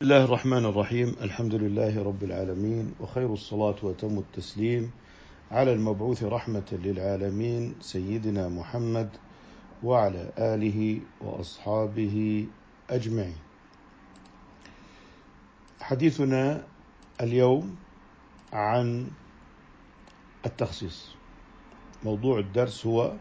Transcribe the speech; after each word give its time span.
بسم 0.00 0.12
الله 0.12 0.24
الرحمن 0.24 0.64
الرحيم. 0.64 1.16
الحمد 1.20 1.54
لله 1.54 2.02
رب 2.02 2.24
العالمين 2.24 2.94
وخير 3.00 3.32
الصلاة 3.32 3.76
وتم 3.82 4.18
التسليم 4.18 4.90
على 5.50 5.72
المبعوث 5.72 6.24
رحمة 6.24 6.68
للعالمين 6.72 7.74
سيدنا 7.80 8.48
محمد 8.48 9.08
وعلى 9.82 10.32
آله 10.38 11.00
وأصحابه 11.20 12.46
أجمعين. 12.90 13.36
حديثنا 15.80 16.64
اليوم 17.20 17.76
عن 18.52 19.10
التخصيص. 20.46 21.12
موضوع 22.04 22.38
الدرس 22.38 22.86
هو 22.86 23.16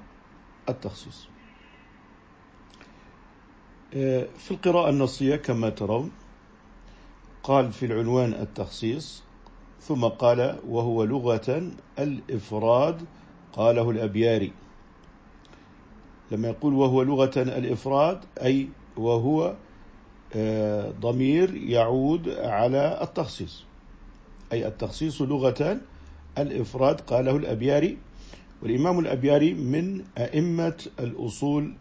التخصيص. 0.70 1.28
في 4.38 4.52
القراءة 4.52 4.90
النصية 4.90 5.36
كما 5.36 5.70
ترون 5.70 6.12
قال 7.50 7.72
في 7.72 7.86
العنوان 7.86 8.34
التخصيص 8.34 9.24
ثم 9.82 10.06
قال 10.06 10.60
وهو 10.68 11.04
لغة 11.04 11.72
الإفراد. 12.00 13.02
قاله 13.54 13.90
الأبياري. 13.90 14.52
لما 16.32 16.48
يقول 16.48 16.74
وهو 16.74 17.02
لغة 17.02 17.32
الإفراد 17.38 18.20
أي 18.42 18.70
وهو 18.98 19.56
آه، 20.36 20.92
ضمير 21.02 21.56
يعود 21.56 22.30
على 22.30 23.00
التخصيص. 23.02 23.64
أي 24.54 24.68
التخصيص 24.68 25.22
لغة 25.22 25.82
الإفراد 26.38 27.02
قاله 27.02 27.36
الأبياري. 27.36 27.98
والإمام 28.64 29.00
الأبياري 29.00 29.54
من 29.54 30.04
أئمة 30.18 30.86
الأصول 31.00 31.74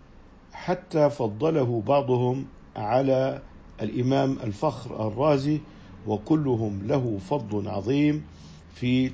حتى 0.52 1.10
فضله 1.10 1.82
بعضهم 1.86 2.46
على 2.76 3.42
الإمام 3.82 4.38
الفخر 4.44 5.08
الرازي 5.08 5.60
وكلهم 6.06 6.86
له 6.86 7.18
فضل 7.30 7.68
عظيم 7.68 8.26
في 8.74 9.12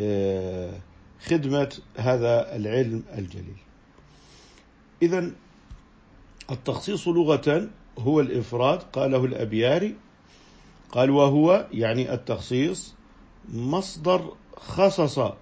آه، 0.00 0.80
خدمة 1.26 1.78
هذا 1.96 2.56
العلم 2.56 3.02
الجليل. 3.18 3.56
إذا 5.02 5.30
التخصيص 6.50 7.08
لغة 7.08 7.68
هو 7.98 8.20
الإفراد 8.20 8.82
قاله 8.82 9.24
الأبياري. 9.24 9.96
قال 10.92 11.10
وهو 11.10 11.66
يعني 11.72 12.14
التخصيص 12.14 12.94
مصدر 13.48 14.32
خصص. 14.56 15.32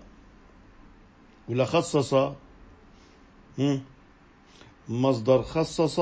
ولا 1.49 1.65
خصص؟ 1.65 2.15
مصدر 4.89 5.43
خصص 5.43 6.01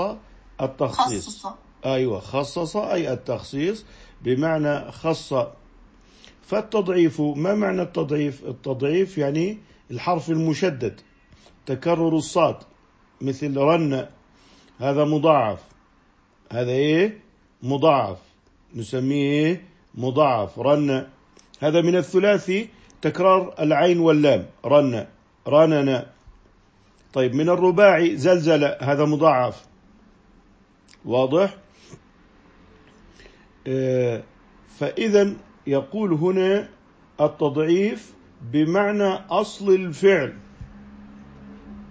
التخصيص. 0.61 1.27
خصص. 1.28 1.46
أيوة 1.86 2.20
خصص 2.20 2.76
أي 2.76 3.12
التخصيص 3.12 3.84
بمعنى 4.22 4.92
خص. 4.92 5.34
فالتضعيف 6.42 7.20
ما 7.20 7.54
معنى 7.54 7.82
التضعيف؟ 7.82 8.44
التضعيف 8.44 9.18
يعني 9.18 9.58
الحرف 9.90 10.30
المشدد 10.30 11.00
تكرر 11.66 12.16
الصاد 12.16 12.56
مثل 13.20 13.56
رن 13.56 14.06
هذا 14.78 15.04
مضاعف. 15.04 15.58
هذا 16.52 16.70
إيه؟ 16.70 17.20
مضاعف 17.62 18.18
نسميه 18.74 19.30
إيه؟ 19.30 19.62
مضاعف 19.94 20.58
رن. 20.58 21.06
هذا 21.60 21.80
من 21.80 21.96
الثلاثي 21.96 22.68
تكرار 23.02 23.54
العين 23.60 23.98
واللام 23.98 24.46
رن 24.64 25.06
رننا 25.48 26.06
طيب 27.12 27.34
من 27.34 27.48
الرباعي 27.48 28.16
زلزل 28.16 28.64
هذا 28.80 29.04
مضاعف. 29.04 29.66
واضح؟ 31.04 31.56
فإذا 34.78 35.36
يقول 35.66 36.12
هنا 36.12 36.69
التضعيف 37.20 38.12
بمعنى 38.42 39.08
أصل 39.30 39.70
الفعل. 39.74 40.36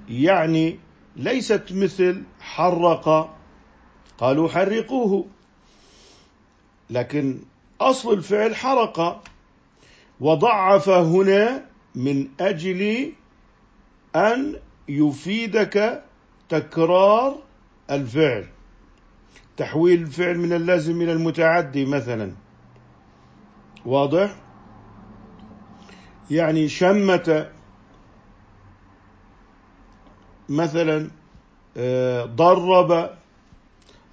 يعني 0.10 0.80
ليست 1.16 1.64
مثل 1.72 2.24
حرق 2.40 3.36
قالوا 4.18 4.50
حرقوه. 4.50 5.26
لكن 6.90 7.40
أصل 7.82 8.14
الفعل 8.14 8.56
حرق. 8.56 9.24
وضعف 10.20 10.90
هنا 10.90 11.66
من 11.96 12.28
أجل 12.40 13.12
أن 14.16 14.60
يفيدك 14.90 16.04
تكرار 16.50 17.38
الفعل. 17.92 18.48
تحويل 19.58 20.02
الفعل 20.02 20.38
من 20.38 20.54
اللازم 20.54 21.02
إلى 21.02 21.12
المتعدي 21.12 21.86
مثلا. 21.86 22.32
واضح؟ 23.86 24.36
يعني 26.32 26.68
شمت 26.68 27.52
مثلا 30.50 31.10
آه، 31.78 32.26
ضرب 32.26 33.10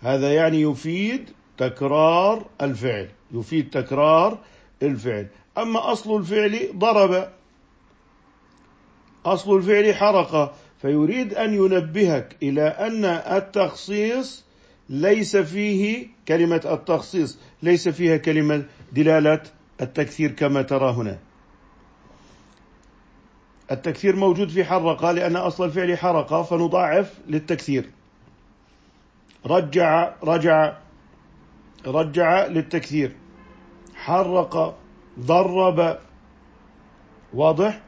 هذا 0.00 0.34
يعني 0.34 0.60
يفيد 0.60 1.30
تكرار 1.56 2.46
الفعل 2.62 3.08
يفيد 3.32 3.70
تكرار 3.70 4.38
الفعل. 4.82 5.26
أما 5.58 5.92
أصل 5.92 6.16
الفعل 6.16 6.78
ضرب 6.78 7.28
أصل 9.26 9.56
الفعل 9.56 9.94
حرق 9.94 10.54
فيريد 10.78 11.34
أن 11.34 11.54
ينبهك 11.54 12.36
إلى 12.42 12.62
أن 12.62 13.04
التخصيص 13.04 14.44
ليس 14.88 15.36
فيه 15.36 16.06
كلمة 16.28 16.60
التخصيص 16.64 17.38
ليس 17.62 17.88
فيها 17.88 18.16
كلمة 18.16 18.64
دلالة 18.92 19.42
التكثير 19.80 20.30
كما 20.30 20.62
ترى 20.62 20.92
هنا. 20.92 21.18
التكثير 23.70 24.16
موجود 24.16 24.48
في 24.48 24.64
حرق 24.64 25.10
لأن 25.10 25.36
أصل 25.36 25.64
الفعل 25.64 25.98
حرق 25.98 26.42
فنضاعف 26.42 27.18
للتكثير. 27.26 27.90
رجع 29.46 30.14
رجع 30.22 30.76
رجع 31.86 32.46
للتكثير. 32.46 33.12
حرق 33.94 34.78
ضرب. 35.20 35.98
واضح؟ 37.34 37.80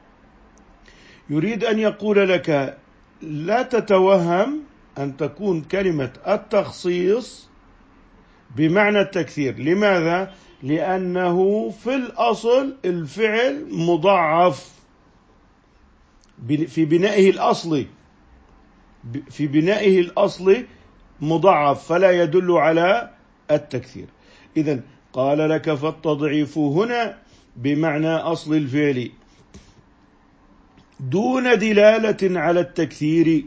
يريد 1.30 1.64
أن 1.64 1.78
يقول 1.78 2.28
لك 2.28 2.78
لا 3.22 3.62
تتوهم 3.62 4.62
أن 4.98 5.16
تكون 5.16 5.62
كلمة 5.62 6.12
التخصيص 6.28 7.48
بمعنى 8.56 9.00
التكثير. 9.00 9.58
لماذا؟ 9.58 10.34
لأنه 10.62 11.70
في 11.70 11.94
الأصل 11.94 12.76
الفعل 12.84 13.66
مضاعف. 13.70 14.72
في 16.66 16.84
بنائه 16.84 17.30
الأصلي 17.30 17.86
في 19.30 19.46
بنائه 19.46 20.00
الأصلي 20.00 20.66
مضاعف 21.20 21.86
فلا 21.88 22.10
يدل 22.10 22.52
على 22.52 23.10
التكثير. 23.50 24.06
إذا 24.56 24.80
قال 25.12 25.50
لك 25.50 25.74
فالتضعيف 25.74 26.58
هنا 26.58 27.18
بمعنى 27.56 28.16
أصل 28.16 28.54
الفعل. 28.54 29.10
دون 31.00 31.58
دلالة 31.58 32.40
على 32.40 32.60
التكثير. 32.60 33.44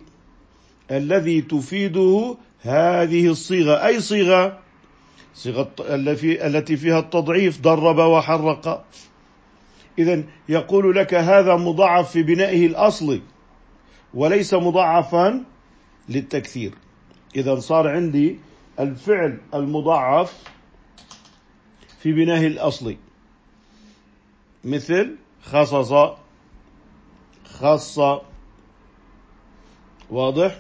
الذي 0.92 1.42
تفيده 1.42 2.38
هذه 2.62 3.28
الصيغة. 3.28 3.86
أي 3.86 4.02
صيغة؟ 4.02 4.60
صيغة 5.34 5.72
التي 6.24 6.78
فيها 6.78 7.00
التضعيف 7.00 7.62
ضرب 7.62 7.98
وحرق. 7.98 8.86
إذا 10.00 10.24
يقول 10.50 10.96
لك 10.96 11.14
هذا 11.14 11.56
مضاعف 11.56 12.12
في 12.12 12.24
بنائه 12.24 12.68
الأصلي 12.68 13.22
وليس 14.14 14.54
مضاعفا 14.54 15.44
للتكثير. 16.10 16.74
إذا 17.36 17.60
صار 17.60 17.88
عندي 17.88 18.40
الفعل 18.80 19.42
المضاعف 19.54 20.44
في 22.00 22.12
بنائه 22.12 22.48
الأصلي 22.48 22.98
مثل 24.64 25.16
خصص 25.44 25.94
خص 27.46 28.00
واضح؟ 30.10 30.60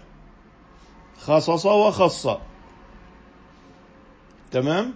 خصص 1.19 1.65
وخص. 1.65 2.27
تمام؟ 4.51 4.93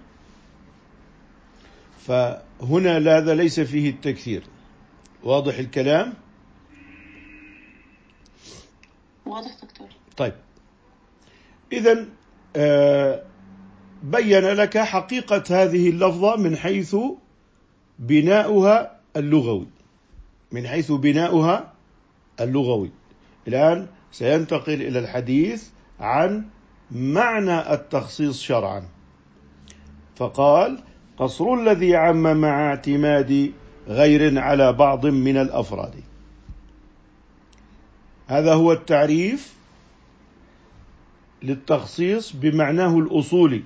فهنا 1.99 2.97
هذا 2.97 3.35
ليس 3.35 3.59
فيه 3.59 3.89
التكثير. 3.89 4.43
واضح 5.23 5.57
الكلام؟ 5.57 6.13
واضح 9.25 9.51
دكتور. 9.63 9.87
طيب. 10.17 10.33
اذا 11.73 12.05
آه 12.55 13.23
بين 14.03 14.45
لك 14.45 14.77
حقيقة 14.77 15.43
هذه 15.49 15.89
اللفظة 15.89 16.35
من 16.35 16.57
حيث 16.57 16.95
بناؤها 17.99 18.99
اللغوي. 19.15 19.67
من 20.51 20.67
حيث 20.67 20.91
بناؤها 20.91 21.73
اللغوي. 22.39 22.91
الآن 23.47 23.87
سينتقل 24.11 24.81
إلى 24.81 24.99
الحديث 24.99 25.72
عن 25.99 26.45
معنى 26.91 27.73
التخصيص 27.73 28.41
شرعا. 28.41 28.83
فقال 30.15 30.79
قصر 31.17 31.53
الذي 31.53 31.95
عم 31.95 32.37
مع 32.37 32.69
اعتماد 32.69 33.53
غير 33.87 34.39
على 34.39 34.73
بعض 34.73 35.05
من 35.05 35.37
الأفراد. 35.37 35.93
هذا 38.27 38.53
هو 38.53 38.71
التعريف 38.71 39.53
للتخصيص 41.43 42.35
بمعناه 42.35 42.99
الأصولي. 42.99 43.63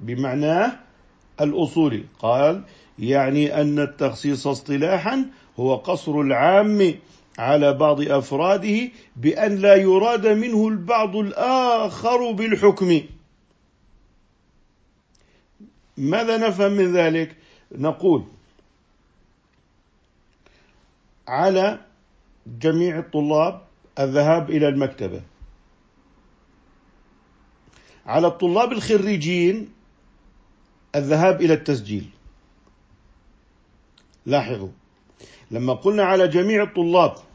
بمعناه 0.00 0.72
الأصولي. 1.40 2.04
قال 2.18 2.62
يعني 2.98 3.60
أن 3.60 3.78
التخصيص 3.78 4.46
اصطلاحا 4.46 5.26
هو 5.60 5.76
قصر 5.76 6.20
العام 6.20 6.94
على 7.38 7.72
بعض 7.72 8.00
أفراده 8.00 8.90
بأن 9.16 9.56
لا 9.56 9.74
يراد 9.74 10.26
منه 10.26 10.68
البعض 10.68 11.16
الآخر 11.16 12.32
بالحكم. 12.32 13.02
ماذا 15.96 16.48
نفهم 16.48 16.72
من 16.72 16.92
ذلك؟ 16.96 17.36
نقول 17.72 18.24
على 21.28 21.80
جميع 22.46 22.98
الطلاب 22.98 23.62
الذهاب 23.98 24.50
إلى 24.50 24.68
المكتبة. 24.68 25.22
على 28.06 28.26
الطلاب 28.26 28.72
الخريجين 28.72 29.68
الذهاب 30.94 31.40
إلى 31.40 31.54
التسجيل. 31.54 32.10
لاحظوا 34.26 34.68
لما 35.50 35.74
قلنا 35.74 36.04
على 36.04 36.28
جميع 36.28 36.62
الطلاب 36.62 37.25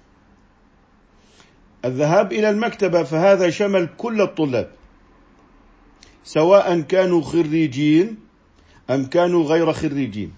الذهاب 1.86 2.34
إلى 2.34 2.50
المكتبة 2.50 3.04
فهذا 3.04 3.50
شمل 3.50 3.90
كل 3.98 4.22
الطلاب. 4.22 4.72
سواء 6.24 6.82
كانوا 6.82 7.22
خريجين 7.22 8.18
أم 8.90 9.06
كانوا 9.06 9.44
غير 9.44 9.74
خريجين. 9.74 10.34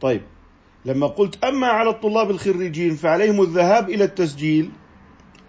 طيب 0.00 0.22
لما 0.84 1.06
قلت 1.06 1.44
أما 1.44 1.66
على 1.66 1.90
الطلاب 1.90 2.30
الخريجين 2.30 2.96
فعليهم 2.96 3.42
الذهاب 3.42 3.90
إلى 3.90 4.04
التسجيل 4.04 4.70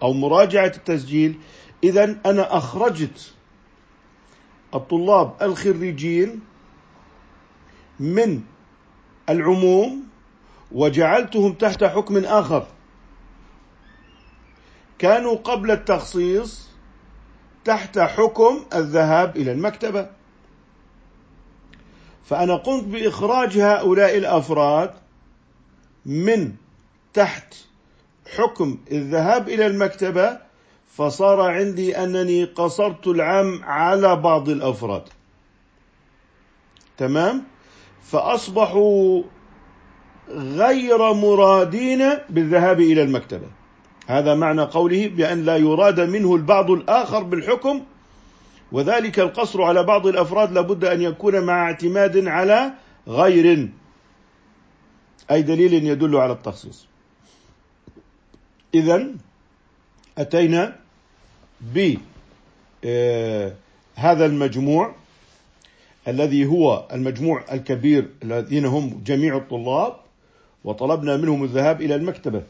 أو 0.02 0.12
مراجعة 0.12 0.72
التسجيل 0.76 1.38
اذا 1.84 2.04
أنا 2.26 2.56
أخرجت 2.56 3.34
الطلاب 4.74 5.34
الخريجين 5.42 6.40
من 8.00 8.40
العموم 9.30 10.02
وجعلتهم 10.72 11.52
تحت 11.52 11.84
حكم 11.84 12.16
آخر. 12.24 12.66
كانوا 14.98 15.36
قبل 15.36 15.70
التخصيص 15.70 16.68
تحت 17.64 17.98
حكم 17.98 18.64
الذهاب 18.74 19.36
إلى 19.36 19.52
المكتبة. 19.52 20.10
فأنا 22.24 22.56
قمت 22.56 22.84
بإخراج 22.84 23.58
هؤلاء 23.58 24.18
الأفراد 24.18 24.90
من 26.06 26.52
تحت 27.14 27.54
حكم 28.36 28.78
الذهاب 28.92 29.48
إلى 29.48 29.66
المكتبة 29.66 30.38
فصار 30.86 31.40
عندي 31.40 31.96
أنني 31.96 32.44
قصرت 32.44 33.06
العام 33.06 33.64
على 33.64 34.16
بعض 34.16 34.48
الأفراد. 34.48 35.02
تمام؟ 36.96 37.44
فأصبحوا 38.02 39.22
غير 40.28 41.12
مرادين 41.12 42.10
بالذهاب 42.30 42.80
إلى 42.80 43.02
المكتبة. 43.02 43.46
هذا 44.06 44.34
معنى 44.34 44.62
قوله 44.62 45.08
بأن 45.08 45.44
لا 45.44 45.56
يراد 45.56 46.00
منه 46.00 46.34
البعض 46.34 46.70
الآخر 46.70 47.22
بالحكم 47.22 47.84
وذلك 48.72 49.20
القصر 49.20 49.62
على 49.62 49.82
بعض 49.82 50.06
الأفراد 50.06 50.52
لابد 50.52 50.84
أن 50.84 51.02
يكون 51.02 51.40
مع 51.40 51.62
اعتماد 51.62 52.26
على 52.26 52.72
غير 53.08 53.68
أي 55.30 55.42
دليل 55.42 55.74
يدل 55.74 56.16
على 56.16 56.32
التخصيص. 56.32 56.86
اذا 58.74 59.06
أتينا 60.18 60.76
ب 61.60 61.94
آه، 62.84 63.52
هذا 63.94 64.26
المجموع 64.26 64.94
الذي 66.08 66.46
هو 66.46 66.88
المجموع 66.92 67.44
الكبير 67.52 68.10
الذين 68.22 68.64
هم 68.64 69.02
جميع 69.06 69.36
الطلاب 69.36 69.96
وطلبنا 70.64 71.16
منهم 71.16 71.44
الذهاب 71.44 71.82
إلى 71.82 71.94
المكتبة. 71.94 72.42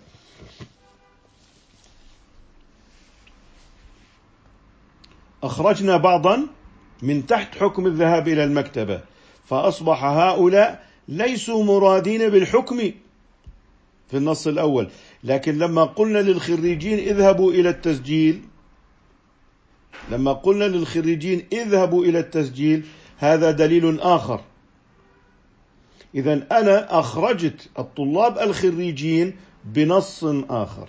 أخرجنا 5.45 5.97
بعضا 5.97 6.47
من 7.03 7.27
تحت 7.27 7.59
حكم 7.59 7.87
الذهاب 7.87 8.29
إلى 8.29 8.45
المكتبة 8.45 9.01
فأصبح 9.45 10.05
هؤلاء 10.05 10.87
ليسوا 11.09 11.65
مرادين 11.65 12.29
بالحكم 12.29 12.79
في 14.11 14.17
النص 14.17 14.47
الأول. 14.47 14.89
لكن 15.25 15.59
لما 15.59 15.85
قلنا 15.85 16.19
للخريجين 16.19 16.99
اذهبوا 16.99 17.53
إلى 17.53 17.69
التسجيل 17.69 18.43
لما 20.11 20.33
قلنا 20.33 20.65
للخريجين 20.65 21.47
اذهبوا 21.53 22.05
إلى 22.05 22.19
التسجيل 22.19 22.85
هذا 23.19 23.51
دليل 23.51 24.01
آخر. 24.01 24.41
اذا 26.15 26.33
أنا 26.33 26.99
أخرجت 26.99 27.69
الطلاب 27.79 28.39
الخريجين 28.39 29.37
بنص 29.65 30.25
آخر. 30.51 30.89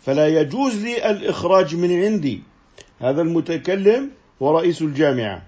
فلا 0.00 0.28
يجوز 0.28 0.84
لي 0.84 1.10
الإخراج 1.10 1.76
من 1.76 2.04
عندي. 2.04 2.42
هذا 3.00 3.22
المتكلم 3.22 4.10
هو 4.42 4.58
رئيس 4.58 4.82
الجامعة 4.82 5.42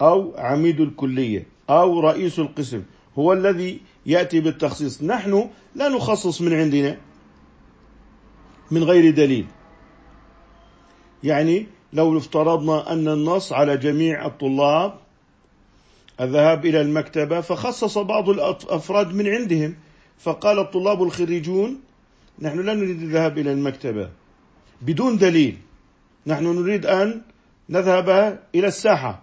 أو 0.00 0.34
عميد 0.38 0.80
الكلية 0.80 1.46
أو 1.70 2.00
رئيس 2.00 2.38
القسم. 2.38 2.82
هو 3.18 3.32
الذي 3.32 3.80
يأتي 4.06 4.40
بالتخصيص. 4.40 5.02
نحن 5.02 5.48
لا 5.74 5.88
نخصص 5.88 6.40
من 6.40 6.52
عندنا 6.52 6.96
من 8.70 8.84
غير 8.84 9.14
دليل. 9.14 9.46
يعني 11.24 11.66
لو 11.92 12.18
افترضنا 12.18 12.92
أن 12.92 13.08
النص 13.08 13.52
على 13.52 13.76
جميع 13.76 14.26
الطلاب 14.26 14.94
الذهاب 16.20 16.66
إلى 16.66 16.80
المكتبة 16.80 17.40
فخصص 17.40 17.98
بعض 17.98 18.28
الافراد 18.28 19.14
من 19.14 19.28
عندهم. 19.28 19.74
فقال 20.18 20.58
الطلاب 20.58 21.02
الخريجون 21.02 21.80
نحن 22.38 22.60
لا 22.60 22.74
نريد 22.74 23.02
الذهاب 23.02 23.38
إلى 23.38 23.52
المكتبة. 23.52 24.10
بدون 24.82 25.18
دليل. 25.18 25.58
نحن 26.26 26.44
نريد 26.44 26.86
أن 26.86 27.22
نذهب 27.68 28.38
إلى 28.54 28.66
الساحة. 28.66 29.22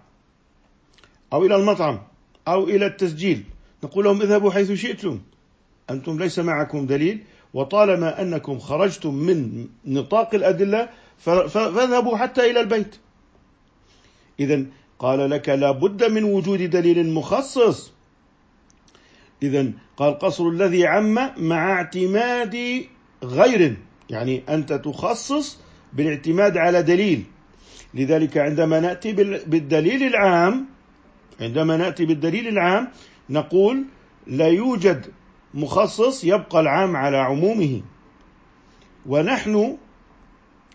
أو 1.32 1.44
إلى 1.44 1.56
المطعم. 1.56 2.02
أو 2.48 2.64
إلى 2.64 2.86
التسجيل. 2.86 3.44
نقول 3.84 4.04
لهم 4.04 4.22
اذهبوا 4.22 4.50
حيث 4.50 4.72
شئتم. 4.72 5.20
أنتم 5.90 6.18
ليس 6.18 6.38
معكم 6.38 6.86
دليل. 6.86 7.24
وطالما 7.54 8.22
أنكم 8.22 8.58
خرجتم 8.58 9.14
من 9.14 9.66
نطاق 9.84 10.34
الأدلة 10.34 10.88
فاذهبوا 11.18 12.16
حتى 12.16 12.50
إلى 12.50 12.60
البيت. 12.60 12.96
اذا 14.40 14.66
قال 14.98 15.30
لك 15.30 15.48
لا 15.48 15.70
بد 15.70 16.04
من 16.04 16.24
وجود 16.24 16.62
دليل 16.62 17.10
مخصص. 17.10 17.92
اذا 19.42 19.72
قال 19.96 20.18
قصر 20.18 20.48
الذي 20.48 20.86
عم 20.86 21.14
مع 21.36 21.72
اعتماد 21.72 22.84
غير 23.22 23.76
يعني 24.10 24.42
أنت 24.48 24.72
تخصص 24.72 25.58
بالاعتماد 25.92 26.56
على 26.56 26.82
دليل. 26.82 27.24
لذلك 27.94 28.38
عندما 28.38 28.80
نأتي 28.80 29.12
بالدليل 29.46 30.02
العام 30.02 30.66
عندما 31.40 31.76
نأتي 31.76 32.04
بالدليل 32.04 32.48
العام 32.48 32.88
نقول 33.30 33.84
لا 34.26 34.48
يوجد 34.48 35.06
مخصص 35.54 36.24
يبقى 36.24 36.60
العام 36.60 36.96
على 36.96 37.16
عمومه. 37.16 37.82
ونحن 39.06 39.76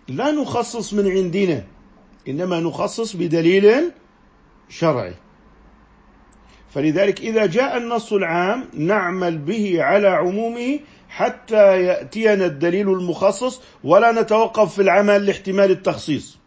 لا 0.07 0.31
نخصص 0.31 0.93
من 0.93 1.11
عندنا 1.11 1.63
إنما 2.27 2.59
نخصص 2.59 3.15
بدليل 3.15 3.91
شرعي. 4.69 5.13
فلذلك 6.69 7.19
إذا 7.19 7.45
جاء 7.45 7.77
النص 7.77 8.13
العام 8.13 8.63
نعمل 8.73 9.37
به 9.37 9.83
على 9.83 10.07
عمومه 10.07 10.79
حتى 11.15 11.83
يأتينا 11.85 12.45
الدليل 12.45 12.89
المخصص 12.89 13.61
ولا 13.83 14.21
نتوقف 14.21 14.73
في 14.73 14.81
العمل 14.81 15.25
لاحتمال 15.25 15.71
التخصيص. 15.71 16.37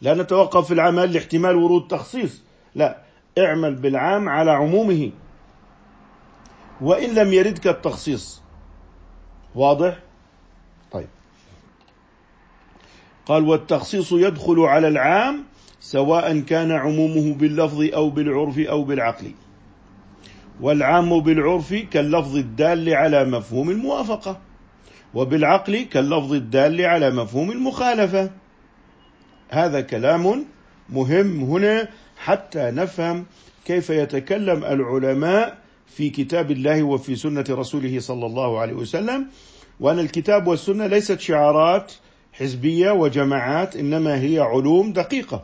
لا 0.00 0.14
نتوقف 0.14 0.66
في 0.66 0.74
العمل 0.74 1.12
لاحتمال 1.12 1.56
ورود 1.56 1.88
تخصيص. 1.88 2.42
لا 2.74 2.98
اعمل 3.38 3.74
بالعام 3.74 4.28
على 4.28 4.50
عمومه. 4.50 5.10
وإن 6.80 7.14
لم 7.14 7.32
يردك 7.32 7.66
التخصيص. 7.66 8.42
واضح؟ 9.54 9.98
طيب. 10.92 11.08
قال 13.26 13.48
والتخصيص 13.48 14.12
يدخل 14.12 14.60
على 14.60 14.88
العام 14.88 15.44
سواء 15.80 16.40
كان 16.40 16.72
عمومه 16.72 17.34
باللفظ 17.34 17.80
أو 17.94 18.10
بالعرف 18.10 18.58
أو 18.58 18.84
بالعقل. 18.84 19.32
والعام 20.60 21.20
بالعرف 21.20 21.74
كاللفظ 21.74 22.36
الدال 22.36 22.94
على 22.94 23.24
مفهوم 23.24 23.70
الموافقة 23.70 24.40
وبالعقل 25.14 25.82
كاللفظ 25.82 26.32
الدال 26.32 26.84
على 26.84 27.10
مفهوم 27.10 27.50
المخالفة. 27.50 28.30
هذا 29.48 29.80
كلام 29.80 30.44
مهم 30.90 31.40
هنا 31.40 31.88
حتى 32.16 32.70
نفهم 32.70 33.26
كيف 33.64 33.90
يتكلم 33.90 34.64
العلماء 34.64 35.58
في 35.86 36.10
كتاب 36.10 36.50
الله 36.50 36.82
وفي 36.82 37.16
سنة 37.16 37.44
رسوله 37.50 38.00
صلى 38.00 38.26
الله 38.26 38.60
عليه 38.60 38.74
وسلم 38.74 39.26
وأن 39.80 39.98
الكتاب 39.98 40.46
والسنة 40.46 40.86
ليست 40.86 41.20
شعارات 41.20 41.92
حزبية 42.32 42.90
وجماعات 42.90 43.76
إنما 43.76 44.20
هي 44.20 44.40
علوم 44.40 44.92
دقيقة. 44.92 45.42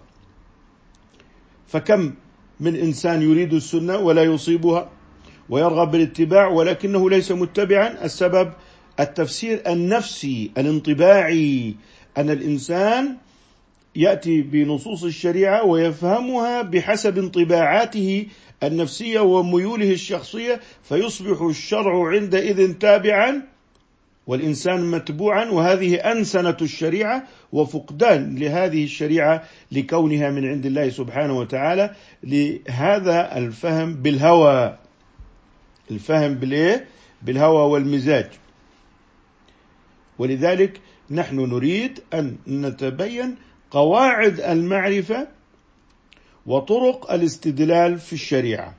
فكم 1.66 2.12
من 2.60 2.76
إنسان 2.76 3.22
يريد 3.22 3.54
السنة 3.54 3.96
ولا 3.96 4.22
يصيبها؟ 4.22 4.90
ويرغب 5.48 5.90
بالاتباع 5.90 6.48
ولكنه 6.48 7.10
ليس 7.10 7.32
متبعا. 7.32 8.04
السبب 8.04 8.52
التفسير 9.00 9.62
النفسي 9.66 10.50
الانطباعي 10.58 11.74
أن 12.18 12.30
الإنسان 12.30 13.16
يأتي 13.96 14.42
بنصوص 14.42 15.04
الشريعة 15.04 15.64
ويفهمها 15.64 16.62
بحسب 16.62 17.18
انطباعاته 17.18 18.26
النفسية 18.62 19.20
وميوله 19.20 19.90
الشخصية 19.90 20.60
فيصبح 20.82 21.42
الشرع 21.42 22.08
عندئذ 22.08 22.72
تابعا 22.72 23.42
والإنسان 24.26 24.90
متبوعا 24.90 25.44
وهذه 25.44 25.94
أنسنة 25.94 26.56
الشريعة 26.62 27.24
وفقدان 27.52 28.36
لهذه 28.38 28.84
الشريعة 28.84 29.42
لكونها 29.72 30.30
من 30.30 30.48
عند 30.48 30.66
الله 30.66 30.88
سبحانه 30.88 31.38
وتعالى. 31.38 31.94
لهذا 32.24 33.38
الفهم 33.38 33.94
بالهوى. 33.94 34.78
الفهم 35.90 36.34
بالإيه؟ 36.34 36.86
بالهوى 37.22 37.70
والمزاج. 37.70 38.30
ولذلك 40.18 40.80
نحن 41.10 41.36
نريد 41.36 42.00
أن 42.14 42.36
نتبين 42.46 43.36
قواعد 43.70 44.40
المعرفة 44.40 45.28
وطرق 46.46 47.12
الاستدلال 47.12 47.98
في 47.98 48.12
الشريعة. 48.12 48.74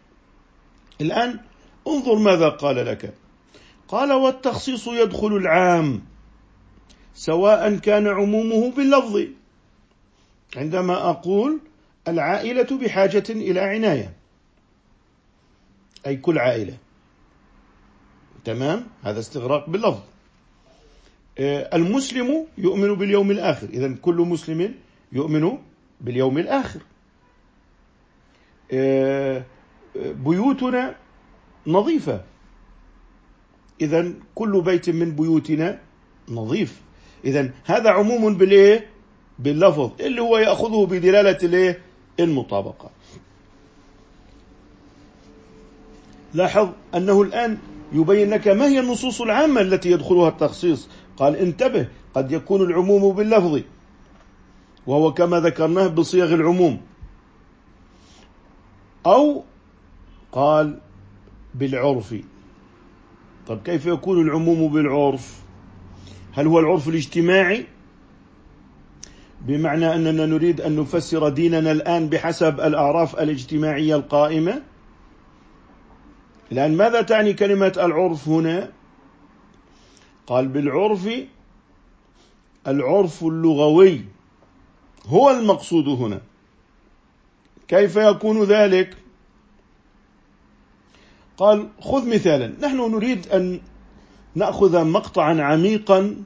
الآن 1.02 1.40
انظر 1.88 2.16
ماذا 2.16 2.50
قال 2.50 2.76
لك. 2.86 3.14
قال 3.88 4.14
والتخصيص 4.14 4.88
يدخل 4.88 5.28
العام 5.28 6.02
سواء 7.16 7.76
كان 7.76 8.08
عمومه 8.08 8.72
باللفظ. 8.72 9.22
عندما 10.56 11.10
أقول 11.10 11.60
العائلة 12.08 12.78
بحاجة 12.78 13.24
إلى 13.30 13.60
عناية 13.60 14.14
أي 16.08 16.16
كل 16.18 16.40
عائلة. 16.40 16.78
تمام؟ 18.46 18.84
هذا 19.04 19.20
استغراق 19.20 19.70
باللفظ. 19.70 20.00
آه، 21.40 21.76
المسلم 21.76 22.46
يؤمن 22.58 22.96
باليوم 22.96 23.32
الآخر. 23.32 23.70
إذا 23.70 23.96
كل 24.02 24.16
مسلم 24.16 24.76
يؤمن 25.12 25.58
باليوم 26.02 26.38
الآخر. 26.38 26.80
آه، 28.72 29.44
بيوتنا 29.96 30.96
نظيفة. 31.68 32.22
إذا 33.82 34.14
كل 34.36 34.62
بيت 34.62 34.90
من 34.90 35.12
بيوتنا 35.12 35.80
نظيف. 36.30 36.82
إذا 37.26 37.52
هذا 37.66 37.90
عموم 37.90 38.38
بالإيه؟ 38.38 38.88
باللفظ. 39.40 39.92
اللي 40.00 40.22
هو 40.22 40.38
يأخذه 40.38 40.86
بدلالة 40.86 41.38
الإيه؟ 41.44 41.80
المطابقة. 42.20 42.90
لاحظ 46.34 46.70
أنه 46.96 47.22
الآن 47.22 47.58
يبين 47.94 48.30
لك 48.30 48.48
ما 48.48 48.66
هي 48.66 48.80
النصوص 48.80 49.22
العامة 49.22 49.62
التي 49.62 49.92
يدخلها 49.92 50.30
التخصيص. 50.30 50.90
قال 51.18 51.36
انتبه 51.36 51.88
قد 52.14 52.32
يكون 52.32 52.62
العموم 52.62 53.16
باللفظ 53.16 53.62
وهو 54.88 55.14
كما 55.14 55.40
ذكرناه 55.40 55.88
بصيغ 55.88 56.34
العموم. 56.34 56.82
أو 59.06 59.44
قال 60.32 60.80
بالعرف. 61.56 62.16
طب 63.48 63.62
كيف 63.66 63.86
يكون 63.86 64.22
العموم 64.22 64.74
بالعرف؟ 64.74 65.42
هل 66.34 66.48
هو 66.48 66.60
العرف 66.60 66.88
الاجتماعي؟ 66.88 67.66
بمعنى 69.42 69.96
أننا 69.96 70.26
نريد 70.26 70.62
أن 70.62 70.76
نفسر 70.76 71.30
ديننا 71.30 71.72
الآن 71.72 72.10
بحسب 72.10 72.60
الأعراف 72.60 73.20
الاجتماعية 73.20 73.96
القائمة؟ 73.96 74.62
الآن 76.52 76.78
ماذا 76.78 77.02
تعني 77.02 77.34
كلمة 77.34 77.74
العرف 77.78 78.28
هنا؟ 78.28 78.72
قال 80.28 80.48
بالعرف 80.48 81.10
العرف 82.68 83.24
اللغوي 83.24 84.06
هو 85.06 85.32
المقصود 85.32 85.88
هنا. 85.88 86.22
كيف 87.68 87.96
يكون 87.96 88.44
ذلك؟ 88.44 88.98
قال 91.38 91.70
خذ 91.80 92.10
مثالا 92.14 92.54
نحن 92.60 92.78
نريد 92.78 93.28
أن 93.28 93.62
نأخذ 94.36 94.86
مقطعا 94.86 95.42
عميقا 95.42 96.24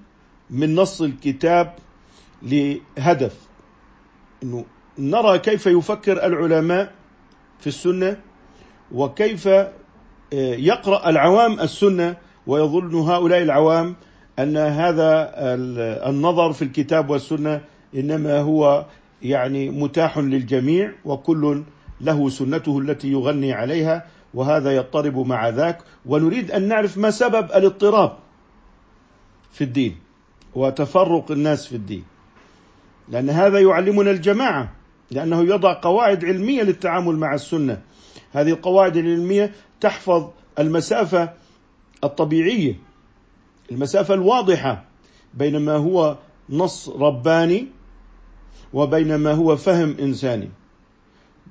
من 0.49 0.75
نص 0.75 1.01
الكتاب 1.01 1.75
لهدف. 2.41 3.35
إنه 4.43 4.65
نرى 4.99 5.39
كيف 5.39 5.65
يفكر 5.65 6.25
العلماء 6.25 6.93
في 7.59 7.67
السنة 7.67 8.21
وكيف 8.91 9.49
يقرأ 10.33 11.09
العوام 11.09 11.59
السنة 11.59 12.15
ويظن 12.47 12.95
هؤلاء 12.95 13.41
العوام 13.41 13.95
أن 14.39 14.57
هذا 14.57 15.33
النظر 16.09 16.53
في 16.53 16.61
الكتاب 16.61 17.09
والسنة 17.09 17.61
إنما 17.95 18.39
هو 18.39 18.85
يعني 19.21 19.69
متاح 19.69 20.17
للجميع 20.17 20.91
وكل 21.05 21.63
له 22.01 22.29
سنته 22.29 22.79
التي 22.79 23.11
يغني 23.11 23.53
عليها 23.53 24.05
وهذا 24.33 24.75
يضطرب 24.75 25.17
مع 25.17 25.49
ذاك 25.49 25.77
ونريد 26.05 26.51
أن 26.51 26.67
نعرف 26.67 26.97
ما 26.97 27.11
سبب 27.11 27.45
الاضطراب 27.51 28.17
في 29.51 29.63
الدين 29.63 29.97
وتفرق 30.55 31.31
الناس 31.31 31.67
في 31.67 31.75
الدين. 31.75 32.03
لأن 33.09 33.29
هذا 33.29 33.59
يعلمنا 33.59 34.11
الجماعة 34.11 34.71
لأنه 35.11 35.43
يضع 35.43 35.73
قواعد 35.81 36.25
علمية 36.25 36.63
للتعامل 36.63 37.15
مع 37.15 37.33
السنة. 37.33 37.81
هذه 38.33 38.49
القواعد 38.49 38.97
العلمية 38.97 39.51
تحفظ 39.81 40.29
المسافة 40.59 41.29
الطبيعية 42.03 42.75
المسافة 43.71 44.13
الواضحة 44.13 44.83
بين 45.33 45.57
ما 45.57 45.75
هو 45.75 46.17
نص 46.49 46.89
رباني 46.89 47.67
وبين 48.73 49.15
ما 49.15 49.31
هو 49.31 49.55
فهم 49.55 49.95
إنساني. 49.99 50.49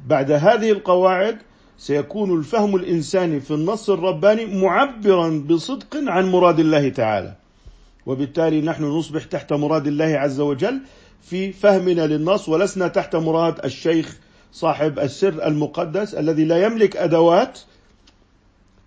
بعد 0.07 0.31
هذه 0.31 0.71
القواعد 0.71 1.39
سيكون 1.79 2.39
الفهم 2.39 2.77
الإنساني 2.77 3.41
في 3.41 3.51
النص 3.51 3.91
الرباني 3.91 4.47
معبرا 4.47 5.45
بصدق 5.49 5.97
عن 6.07 6.31
مراد 6.31 6.61
الله 6.61 6.89
تعالى. 6.89 7.37
وبالتالي 8.07 8.61
نحن 8.61 8.85
نصبح 8.85 9.25
تحت 9.25 9.53
مراد 9.53 9.87
الله 9.87 10.05
عز 10.19 10.41
وجل 10.41 10.81
في 11.23 11.53
فهمنا 11.53 12.07
للنص 12.07 12.49
ولسنا 12.49 12.89
تحت 12.89 13.17
مراد 13.17 13.65
الشيخ 13.65 14.19
صاحب 14.53 14.99
السر 14.99 15.47
المقدس 15.47 16.15
الذي 16.15 16.45
لا 16.45 16.65
يملك 16.65 16.97
أدوات 16.97 17.61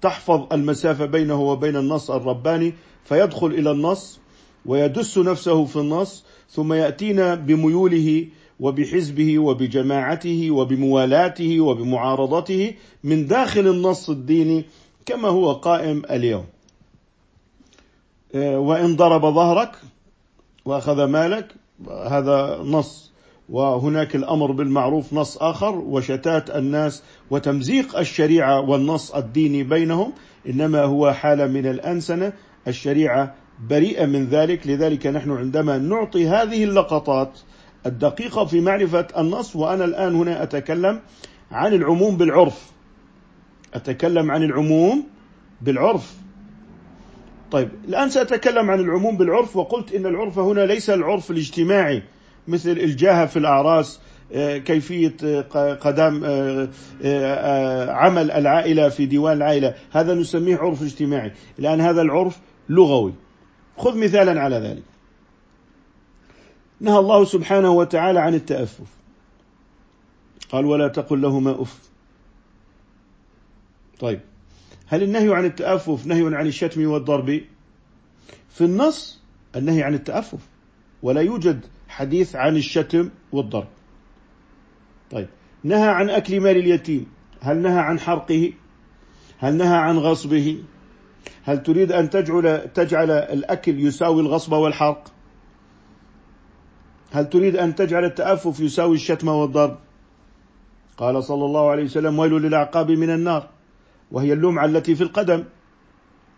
تحفظ 0.01 0.53
المسافة 0.53 1.05
بينه 1.05 1.41
وبين 1.41 1.75
النص 1.75 2.11
الرباني 2.11 2.73
فيدخل 3.05 3.47
إلى 3.47 3.71
النص 3.71 4.19
ويدس 4.65 5.17
نفسه 5.17 5.65
في 5.65 5.75
النص 5.75 6.25
ثم 6.49 6.73
يأتينا 6.73 7.35
بميوله 7.35 8.27
وبحزبه 8.59 9.39
وبجماعته 9.39 10.51
وبموالاته 10.51 11.59
وبمعارضته 11.59 12.73
من 13.03 13.27
داخل 13.27 13.67
النص 13.67 14.09
الديني 14.09 14.65
كما 15.05 15.27
هو 15.27 15.51
قائم 15.51 16.01
اليوم. 16.11 16.45
آه، 18.35 18.59
وإن 18.59 18.95
ضرب 18.95 19.21
ظهرك 19.21 19.71
وأخذ 20.65 21.05
مالك 21.05 21.55
هذا 21.87 22.61
نص 22.63 23.08
وهناك 23.49 24.15
الأمر 24.15 24.51
بالمعروف 24.51 25.13
نص 25.13 25.37
آخر 25.37 25.75
وشتات 25.75 26.49
الناس 26.49 27.03
وتمزيق 27.29 27.97
الشريعة 27.97 28.61
والنص 28.61 29.11
الديني 29.15 29.63
بينهم 29.63 30.13
إنما 30.49 30.83
هو 30.83 31.11
حالة 31.11 31.47
من 31.47 31.65
الأنسنة. 31.65 32.33
الشريعة 32.67 33.35
بريئة 33.69 34.05
من 34.05 34.25
ذلك 34.25 34.67
لذلك 34.67 35.07
نحن 35.07 35.31
عندما 35.31 35.77
نعطي 35.77 36.27
هذه 36.27 36.63
اللقطات 36.63 37.39
الدقيقة 37.85 38.45
في 38.45 38.61
معرفة 38.61 39.07
النص 39.17 39.55
وأنا 39.55 39.85
الآن 39.85 40.15
هنا 40.15 40.43
أتكلم 40.43 40.99
عن 41.51 41.73
العموم 41.73 42.17
بالعرف. 42.17 42.71
أتكلم 43.73 44.31
عن 44.31 44.43
العموم 44.43 45.03
بالعرف. 45.61 46.17
طيب 47.51 47.69
الآن 47.87 48.09
سأتكلم 48.09 48.71
عن 48.71 48.79
العموم 48.79 49.17
بالعرف 49.17 49.55
وقلت 49.55 49.93
إن 49.93 50.05
العرف 50.05 50.39
هنا 50.39 50.61
ليس 50.61 50.89
العرف 50.89 51.31
الاجتماعي. 51.31 52.03
مثل 52.49 52.69
الجاهة 52.69 53.25
في 53.25 53.39
الأعراس 53.39 53.99
آه، 54.33 54.57
كيفية 54.57 55.15
آه، 55.23 55.73
قدام 55.73 56.21
آه، 57.03 57.91
عمل 57.91 58.31
العائلة 58.31 58.89
في 58.89 59.05
ديوان 59.05 59.37
العائلة. 59.37 59.75
هذا 59.91 60.13
نسميه 60.13 60.57
عرف 60.57 60.81
اجتماعي. 60.81 61.33
الآن 61.59 61.81
هذا 61.81 62.01
العرف 62.01 62.39
لغوي. 62.69 63.13
خذ 63.77 63.97
مثالا 63.97 64.41
على 64.41 64.55
ذلك. 64.55 64.83
نهى 66.79 66.99
الله 66.99 67.25
سبحانه 67.25 67.71
وتعالى 67.71 68.19
عن 68.19 68.33
التأفف. 68.33 68.87
قال 70.51 70.65
ولا 70.65 70.87
تقل 70.87 71.21
لهما 71.21 71.61
أف 71.61 71.89
طيب. 73.99 74.19
هل 74.87 75.03
النهي 75.03 75.33
عن 75.33 75.45
التأفف 75.45 76.05
نهي 76.05 76.35
عن 76.35 76.47
الشتم 76.47 76.87
والضرب؟ 76.87 77.41
في 78.49 78.63
النص 78.63 79.21
النهي 79.55 79.83
عن 79.83 79.93
التأفف. 79.93 80.39
ولا 81.03 81.21
يوجد 81.21 81.65
حديث 81.99 82.35
عن 82.35 82.57
الشتم 82.57 83.09
والضرب. 83.31 83.67
طيب 85.11 85.27
نهى 85.63 85.89
عن 85.89 86.09
أكل 86.09 86.39
مال 86.39 86.57
اليتيم. 86.57 87.05
هل 87.41 87.57
نهى 87.57 87.79
عن 87.79 87.99
حرقه؟ 87.99 88.53
هل 89.37 89.53
نهى 89.55 89.77
عن 89.77 89.97
غصبه؟ 89.97 90.63
هل 91.43 91.63
تريد 91.63 91.91
أن 91.91 92.09
تجعل, 92.09 92.69
تجعل 92.73 93.11
الأكل 93.11 93.79
يساوي 93.79 94.21
الغصب 94.21 94.53
والحرق؟ 94.53 95.11
هل 97.11 97.29
تريد 97.29 97.55
أن 97.55 97.75
تجعل 97.75 98.05
التأفف 98.05 98.59
يساوي 98.59 98.95
الشتم 98.95 99.27
والضرب؟ 99.27 99.77
قال 100.97 101.23
صلى 101.23 101.45
الله 101.45 101.69
عليه 101.69 101.83
وسلم 101.83 102.19
ويل 102.19 102.33
للأعقاب 102.33 102.91
من 102.91 103.09
النار. 103.09 103.49
وهي 104.11 104.33
اللمعة 104.33 104.65
التي 104.65 104.95
في 104.95 105.03
القدم. 105.03 105.43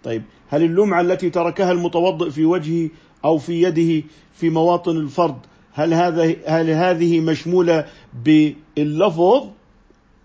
طيب 0.03 0.23
هل 0.47 0.63
اللمعة 0.63 1.01
التي 1.01 1.29
تركها 1.29 1.71
المتوضئ 1.71 2.29
في 2.29 2.45
وجهه 2.45 2.89
أو 3.25 3.37
في 3.37 3.61
يده 3.61 4.07
في 4.33 4.49
مواطن 4.49 4.97
الفرض 4.97 5.39
هل 5.73 5.93
هذا 5.93 6.35
هل 6.47 6.69
هذه 6.69 7.21
مشمولة 7.21 7.85
باللفظ؟ 8.23 9.47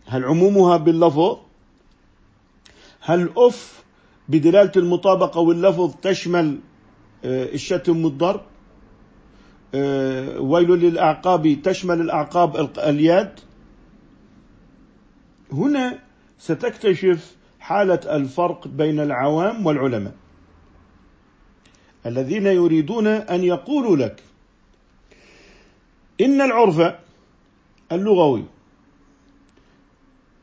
هل 0.06 0.24
عمومها 0.24 0.76
باللفظ؟ 0.76 1.36
هل 3.00 3.30
أف 3.36 3.84
بدلالة 4.28 4.72
المطابقة 4.76 5.40
واللفظ 5.40 5.94
تشمل 6.02 6.58
آه، 7.24 7.44
الشتم 7.44 8.04
والضرب؟ 8.04 8.40
آه، 9.74 10.40
ويل 10.40 10.70
للأعقاب 10.70 11.62
تشمل 11.62 12.00
الأعقاب 12.00 12.70
اليد؟ 12.78 13.30
هنا 15.52 15.98
ستكتشف 16.38 17.36
حالة 17.60 18.00
الفرق 18.16 18.68
بين 18.68 19.00
العوام 19.00 19.66
والعلماء 19.66 20.14
الذين 22.06 22.46
يريدون 22.46 23.06
أن 23.06 23.44
يقولوا 23.44 23.96
لك 23.96 24.22
إن 26.20 26.40
العرف 26.40 26.94
اللغوي 27.92 28.44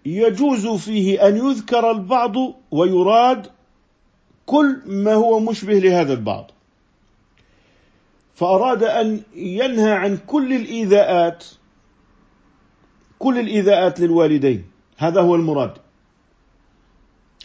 يجوز 0.06 0.68
فيه 0.68 1.28
أن 1.28 1.38
يذكر 1.38 1.92
البعض 1.92 2.36
ويراد 2.72 3.48
كل 4.46 4.82
ما 4.86 5.14
هو 5.14 5.40
مشبه 5.40 5.74
لهذا 5.74 6.14
البعض. 6.14 6.52
فأراد 8.36 8.84
أن 8.84 9.22
ينهى 9.36 9.92
عن 9.92 10.18
كل 10.18 10.54
الإيذاءات 10.54 11.46
كل 13.20 13.40
الإيذاءات 13.40 14.00
للوالدين. 14.00 14.66
هذا 14.98 15.22
هو 15.22 15.36
المراد. 15.36 15.74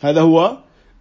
هذا 0.02 0.20
هو 0.20 0.56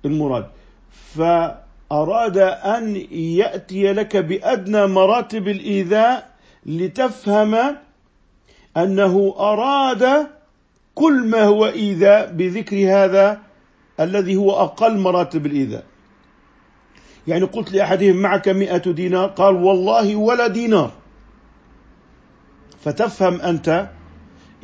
المراد. 0.06 0.50
فأراد 0.92 2.38
أن 2.38 2.96
يأتي 3.12 3.94
لك 3.94 4.18
بأدنى 4.18 4.88
مراتب 4.88 5.48
الإيذاء 5.48 6.37
لتفهم 6.68 7.76
أنه 8.78 9.36
أراد 9.40 10.28
كل 10.96 11.28
ما 11.28 11.44
هو 11.44 11.66
إيذاء 11.66 12.32
بذكر 12.32 12.78
هذا 12.78 13.42
الذي 14.00 14.36
هو 14.36 14.52
أقل 14.52 14.98
مراتب 14.98 15.46
الإيذاء. 15.46 15.84
يعني 17.28 17.46
قلت 17.46 17.72
لأحدهم 17.72 18.16
معك 18.16 18.50
مئة 18.50 18.92
دينار 18.92 19.28
قال 19.28 19.56
والله 19.56 20.16
ولا 20.16 20.48
دينار. 20.48 20.92
فتفهم 22.84 23.42
أنت 23.42 23.90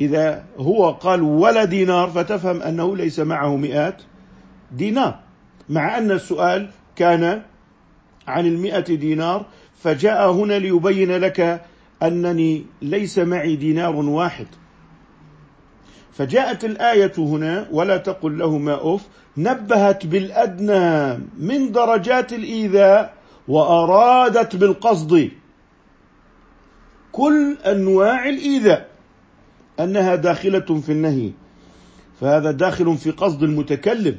إذا 0.00 0.44
هو 0.58 0.90
قال 0.90 1.22
ولا 1.22 1.64
دينار 1.64 2.08
فتفهم 2.10 2.62
أنه 2.62 2.96
ليس 2.96 3.20
معه 3.20 3.56
مئات 3.56 4.02
دينار. 4.72 5.18
مع 5.68 5.98
أن 5.98 6.10
السؤال 6.10 6.70
كان 6.96 7.42
عن 8.26 8.46
المئة 8.46 8.94
دينار 8.94 9.46
فجاء 9.82 10.30
هنا 10.30 10.58
ليبين 10.58 11.16
لك 11.16 11.64
أنني 12.06 12.66
ليس 12.82 13.18
معي 13.18 13.56
دينار 13.56 13.96
واحد. 13.96 14.46
فجاءت 16.12 16.64
الآية 16.64 17.12
هنا 17.18 17.68
ولا 17.70 17.96
تقل 17.96 18.38
لهما 18.38 18.94
أف 18.94 19.06
نبهت 19.36 20.06
بالأدنى 20.06 21.18
من 21.38 21.72
درجات 21.72 22.32
الإيذاء 22.32 23.14
وأرادت 23.48 24.56
بالقصد 24.56 25.30
كل 27.12 27.56
أنواع 27.66 28.28
الإيذاء 28.28 28.88
أنها 29.80 30.14
داخلة 30.14 30.80
في 30.86 30.92
النهي. 30.92 31.30
فهذا 32.20 32.50
داخل 32.50 32.96
في 32.96 33.10
قصد 33.10 33.42
المتكلم 33.42 34.18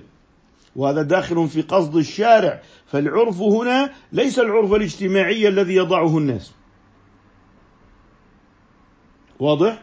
وهذا 0.75 1.01
داخل 1.01 1.47
في 1.47 1.61
قصد 1.61 1.95
الشارع. 1.95 2.61
فالعرف 2.85 3.41
هنا 3.41 3.89
ليس 4.11 4.39
العرف 4.39 4.73
الاجتماعي 4.73 5.47
الذي 5.47 5.75
يضعه 5.75 6.17
الناس. 6.17 6.51
واضح؟ 9.39 9.81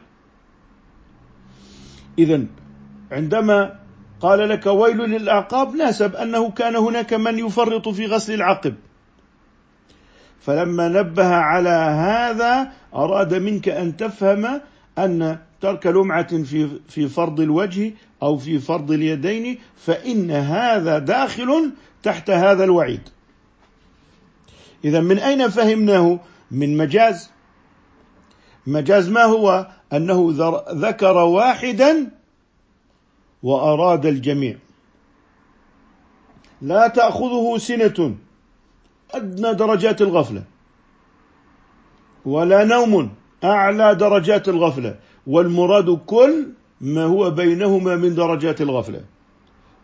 اذا 2.18 2.44
عندما 3.12 3.78
قال 4.20 4.48
لك 4.48 4.66
ويل 4.66 4.96
للأعقاب 4.96 5.74
ناسب 5.74 6.16
أنه 6.16 6.50
كان 6.50 6.76
هناك 6.76 7.14
من 7.14 7.38
يفرط 7.38 7.88
في 7.88 8.06
غسل 8.06 8.34
العقب. 8.34 8.74
فلما 10.40 10.88
نبه 10.88 11.34
على 11.34 11.68
هذا 12.08 12.72
أراد 12.94 13.34
منك 13.34 13.68
أن 13.68 13.96
تفهم 13.96 14.60
أن 14.98 15.38
ترك 15.60 15.86
لمعة 15.86 16.42
في 16.42 16.68
في 16.88 17.08
فرض 17.08 17.40
الوجه 17.40 17.92
أو 18.22 18.38
في 18.38 18.58
فرض 18.58 18.90
اليدين 18.90 19.58
فإن 19.76 20.30
هذا 20.30 20.98
داخل 20.98 21.72
تحت 22.02 22.30
هذا 22.30 22.64
الوعيد. 22.64 23.08
اذا 24.84 25.00
من 25.00 25.18
أين 25.18 25.48
فهمناه؟ 25.48 26.20
من 26.50 26.76
مجاز. 26.76 27.30
مجاز 28.66 29.08
ما 29.08 29.22
هو؟ 29.24 29.66
أنه 29.92 30.34
ذكر 30.72 31.16
واحدا 31.16 32.10
وأراد 33.42 34.06
الجميع. 34.06 34.56
لا 36.62 36.88
تأخذه 36.88 37.58
سنة. 37.58 38.14
أدنى 39.14 39.54
درجات 39.54 40.02
الغفلة. 40.02 40.42
ولا 42.24 42.64
نوم. 42.64 43.14
أعلى 43.44 43.94
درجات 43.94 44.48
الغفلة. 44.48 44.96
والمراد 45.26 45.98
كل 46.06 46.46
ما 46.80 47.04
هو 47.04 47.30
بينهما 47.30 47.96
من 47.96 48.14
درجات 48.14 48.60
الغفلة. 48.60 49.00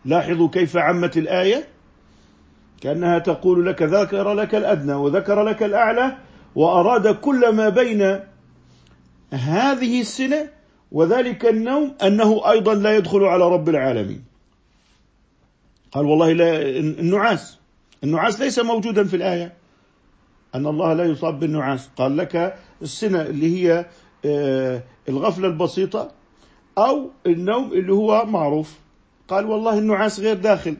لاحظوا 0.05 0.49
كيف 0.49 0.77
عمت 0.77 1.17
الآية؟ 1.17 1.67
كأنها 2.81 3.19
تقول 3.19 3.65
لك 3.65 3.81
ذكر 3.81 4.33
لك 4.33 4.55
الأدنى 4.55 4.93
وذكر 4.93 5.43
لك 5.43 5.63
الأعلى 5.63 6.17
وأراد 6.55 7.15
كل 7.15 7.49
ما 7.49 7.69
بين 7.69 8.19
هذه 9.33 10.01
السنة 10.01 10.49
وذلك 10.91 11.45
النوم 11.45 11.95
أنه 12.03 12.51
أيضا 12.51 12.73
لا 12.75 12.95
يدخل 12.97 13.23
على 13.23 13.43
رب 13.43 13.69
العالمين. 13.69 14.23
قال 15.91 16.05
والله 16.05 16.31
لا 16.31 16.61
النعاس 16.79 17.57
النعاس 18.03 18.39
ليس 18.39 18.59
موجودا 18.59 19.03
في 19.03 19.15
الآية. 19.15 19.53
أن 20.55 20.67
الله 20.67 20.93
لا 20.93 21.05
يصاب 21.05 21.39
بالنعاس. 21.39 21.89
قال 21.97 22.17
لك 22.17 22.57
السنة 22.81 23.21
اللي 23.21 23.57
هي 23.57 23.85
آه، 24.25 24.83
الغفلة 25.09 25.47
البسيطة 25.47 26.11
أو 26.77 27.09
النوم 27.25 27.73
اللي 27.73 27.93
هو 27.93 28.25
معروف. 28.25 28.79
قال 29.27 29.45
والله 29.45 29.77
النعاس 29.77 30.19
غير 30.19 30.35
داخل 30.35 30.77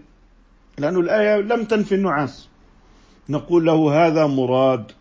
لأن 0.77 0.97
الآية 0.97 1.35
لم 1.35 1.63
تنفي 1.63 1.95
النعاس. 1.95 2.49
نقول 3.29 3.65
له 3.65 4.07
هذا 4.07 4.27
مراد. 4.27 4.91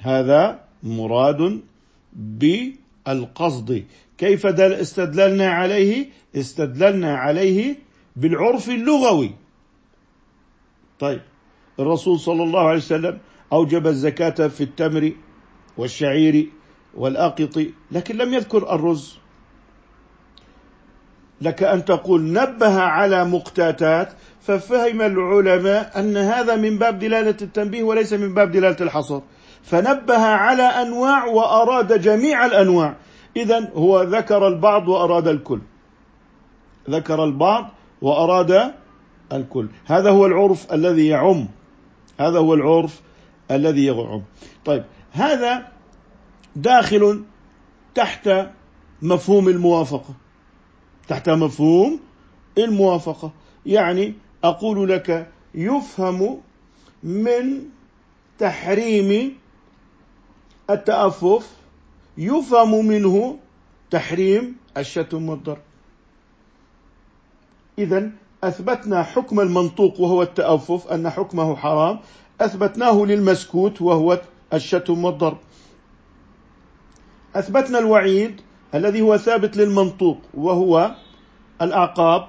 هذا 0.00 0.67
مراد 0.82 1.60
بالقصد. 2.12 3.84
كيف 4.18 4.46
استدللنا 4.46 5.50
عليه؟ 5.50 6.06
استدللنا 6.36 7.16
عليه 7.16 7.76
بالعرف 8.16 8.68
اللغوي. 8.68 9.30
طيب 10.98 11.20
الرسول 11.80 12.20
صلى 12.20 12.42
الله 12.42 12.68
عليه 12.68 12.78
وسلم 12.78 13.18
أوجب 13.52 13.86
الزكاة 13.86 14.48
في 14.48 14.60
التمر 14.60 15.12
والشعير 15.76 16.48
والأقط 16.94 17.66
لكن 17.92 18.16
لم 18.16 18.34
يذكر 18.34 18.74
الرز. 18.74 19.18
لك 21.40 21.62
أن 21.62 21.84
تقول 21.84 22.32
نبه 22.32 22.80
على 22.80 23.24
مقتاتات 23.24 24.12
ففهم 24.40 25.02
العلماء 25.02 26.00
أن 26.00 26.16
هذا 26.16 26.56
من 26.56 26.78
باب 26.78 26.98
دلالة 26.98 27.36
التنبيه 27.42 27.82
وليس 27.82 28.12
من 28.12 28.34
باب 28.34 28.50
دلالة 28.50 28.76
الحصر. 28.80 29.20
فنبه 29.70 30.18
على 30.18 30.62
أنواع 30.62 31.24
وأراد 31.24 32.00
جميع 32.00 32.46
الأنواع. 32.46 32.96
اذا 33.36 33.70
هو 33.74 34.02
ذكر 34.02 34.48
البعض 34.48 34.88
وأراد 34.88 35.28
الكل. 35.28 35.60
ذكر 36.90 37.24
البعض 37.24 37.70
وأراد 38.02 38.74
الكل. 39.32 39.68
هذا 39.86 40.10
هو 40.10 40.26
العرف 40.26 40.72
الذي 40.72 41.06
يعم. 41.06 41.48
هذا 42.20 42.38
هو 42.38 42.54
العرف 42.54 43.00
الذي 43.50 43.84
يعم. 43.84 44.22
طيب 44.64 44.84
هذا 45.12 45.68
داخل 46.56 47.22
تحت 47.94 48.30
مفهوم 49.02 49.48
الموافقة. 49.48 50.14
تحت 51.08 51.30
مفهوم 51.30 52.00
الموافقة. 52.58 53.32
يعني 53.66 54.14
أقول 54.44 54.88
لك 54.88 55.30
يفهم 55.54 56.40
من 57.02 57.62
تحريم 58.38 59.38
التأفف 60.70 61.50
يفهم 62.18 62.86
منه 62.86 63.38
تحريم 63.90 64.56
الشتم 64.76 65.28
والضرب. 65.28 65.62
إذا 67.78 68.10
أثبتنا 68.44 69.02
حكم 69.02 69.40
المنطوق 69.40 70.00
وهو 70.00 70.22
التأفف 70.22 70.86
أن 70.86 71.10
حكمه 71.10 71.56
حرام. 71.56 71.98
أثبتناه 72.40 73.04
للمسكوت 73.04 73.82
وهو 73.82 74.20
الشتم 74.52 75.04
والضرب. 75.04 75.38
أثبتنا 77.36 77.78
الوعيد 77.78 78.40
الذي 78.74 79.00
هو 79.00 79.16
ثابت 79.16 79.56
للمنطوق 79.56 80.18
وهو 80.34 80.94
الأعقاب. 81.62 82.28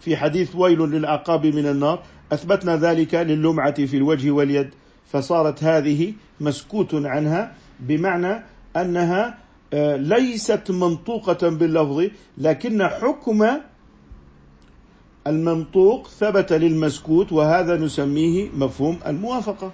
في 0.00 0.16
حديث 0.16 0.56
ويل 0.56 0.78
للأعقاب 0.78 1.46
من 1.46 1.66
النار. 1.66 2.02
أثبتنا 2.32 2.76
ذلك 2.76 3.14
للمعة 3.14 3.86
في 3.86 3.96
الوجه 3.96 4.30
واليد 4.30 4.70
فصارت 5.06 5.64
هذه 5.64 6.14
مسكوت 6.40 6.94
عنها. 6.94 7.54
بمعنى 7.80 8.42
أنها 8.76 9.38
آه، 9.72 9.96
ليست 9.96 10.70
منطوقة 10.70 11.48
باللفظ 11.48 12.06
لكن 12.38 12.86
حكم 12.88 13.46
المنطوق 15.26 16.08
ثبت 16.08 16.52
للمسكوت 16.52 17.32
وهذا 17.32 17.76
نسميه 17.76 18.50
مفهوم 18.50 18.98
الموافقة. 19.06 19.72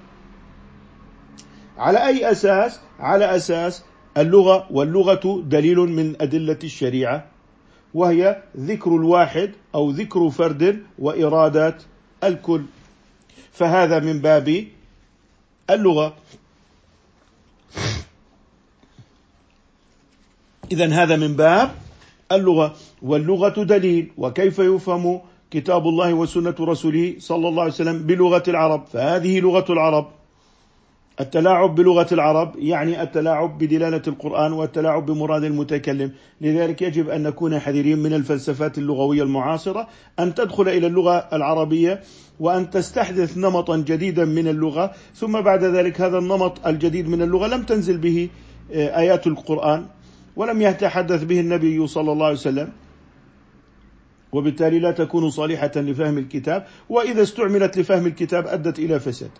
على 1.79 2.07
أي 2.07 2.31
أساس؟ 2.31 2.81
على 2.99 3.37
أساس 3.37 3.85
اللغة 4.17 4.67
واللغة 4.71 5.43
دليل 5.47 5.79
من 5.79 6.23
أدلة 6.23 6.59
الشريعة 6.65 7.27
وهي 7.95 8.43
ذكر 8.57 8.97
الواحد 8.97 9.53
أو 9.75 9.91
ذكر 9.91 10.31
فرد 10.31 10.83
وإرادة 10.99 11.79
الكل. 12.25 12.63
فهذا 13.53 13.99
من 13.99 14.19
باب 14.19 14.65
اللغة. 15.71 16.15
إذا 20.73 20.87
هذا 20.87 21.17
من 21.17 21.37
باب 21.37 21.75
اللغة 22.33 22.75
واللغة 23.03 23.63
دليل 23.63 24.11
وكيف 24.19 24.59
يفهم 24.59 25.21
كتاب 25.51 25.89
الله 25.89 26.15
وسنة 26.15 26.55
رسوله 26.61 27.15
صلى 27.19 27.49
الله 27.49 27.63
عليه 27.63 27.73
وسلم 27.73 28.03
بلغة 28.03 28.43
العرب؟ 28.49 28.87
فهذه 28.87 29.41
لغة 29.41 29.73
العرب. 29.73 30.07
التلاعب 31.21 31.75
بلغة 31.75 32.15
العرب 32.15 32.55
يعني 32.59 33.03
التلاعب 33.03 33.59
بدلالة 33.59 34.03
القرآن 34.07 34.53
والتلاعب 34.53 35.07
بمراد 35.07 35.45
المتكلم. 35.45 36.13
لذلك 36.41 36.83
يجب 36.83 37.09
أن 37.09 37.23
نكون 37.23 37.59
حذرين 37.59 37.99
من 37.99 38.15
الفلسفات 38.15 38.79
اللغوية 38.79 39.23
المعاصرة 39.23 39.89
أن 40.19 40.35
تدخل 40.35 40.69
إلى 40.69 40.87
اللغة 40.87 41.29
العربية 41.33 42.01
وأن 42.41 42.71
تستحدث 42.71 43.39
نمطا 43.39 43.77
جديدا 43.77 44.25
من 44.25 44.49
اللغة. 44.49 44.93
ثم 45.15 45.41
بعد 45.41 45.65
ذلك 45.65 46.01
هذا 46.01 46.19
النمط 46.19 46.67
الجديد 46.67 47.09
من 47.09 47.23
اللغة 47.23 47.47
لم 47.47 47.63
تنزل 47.63 47.99
به 47.99 48.29
آه، 48.73 48.99
آيات 48.99 49.27
القرآن 49.27 49.87
ولم 50.37 50.63
يتحدث 50.63 51.25
به 51.25 51.41
النبي 51.41 51.87
صلى 51.87 52.13
الله 52.13 52.27
عليه 52.27 52.37
وسلم. 52.37 52.73
وبالتالي 54.33 54.79
لا 54.79 54.91
تكون 54.91 55.31
صالحة 55.31 55.73
لفهم 55.77 56.19
الكتاب. 56.19 56.67
وإذا 56.89 57.23
استعملت 57.23 57.79
لفهم 57.79 58.07
الكتاب 58.07 58.47
أدت 58.47 58.79
إلى 58.79 59.01
فساد. 59.01 59.31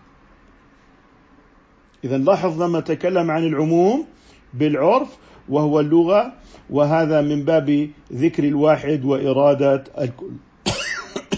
إذا 2.05 2.17
لاحظ 2.17 2.61
لما 2.61 2.79
تكلم 2.79 3.31
عن 3.31 3.43
العموم 3.43 4.05
بالعرف 4.53 5.17
وهو 5.49 5.79
اللغة 5.79 6.33
وهذا 6.69 7.21
من 7.21 7.43
باب 7.43 7.89
ذكر 8.13 8.43
الواحد 8.43 9.05
وإرادة 9.05 9.83
الكل. 9.99 10.31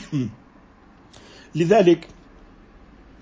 لذلك 1.56 2.08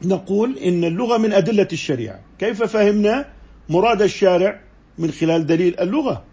نقول 0.05 0.58
إن 0.58 0.84
اللغة 0.84 1.17
من 1.17 1.34
أدلة 1.34 1.67
الشريعة. 1.73 2.19
كيف 2.39 2.63
فهمنا 2.63 3.25
مراد 3.69 4.01
الشارع 4.01 4.62
من 4.97 5.12
خلال 5.12 5.45
دليل 5.45 5.79
اللغة؟ 5.79 6.23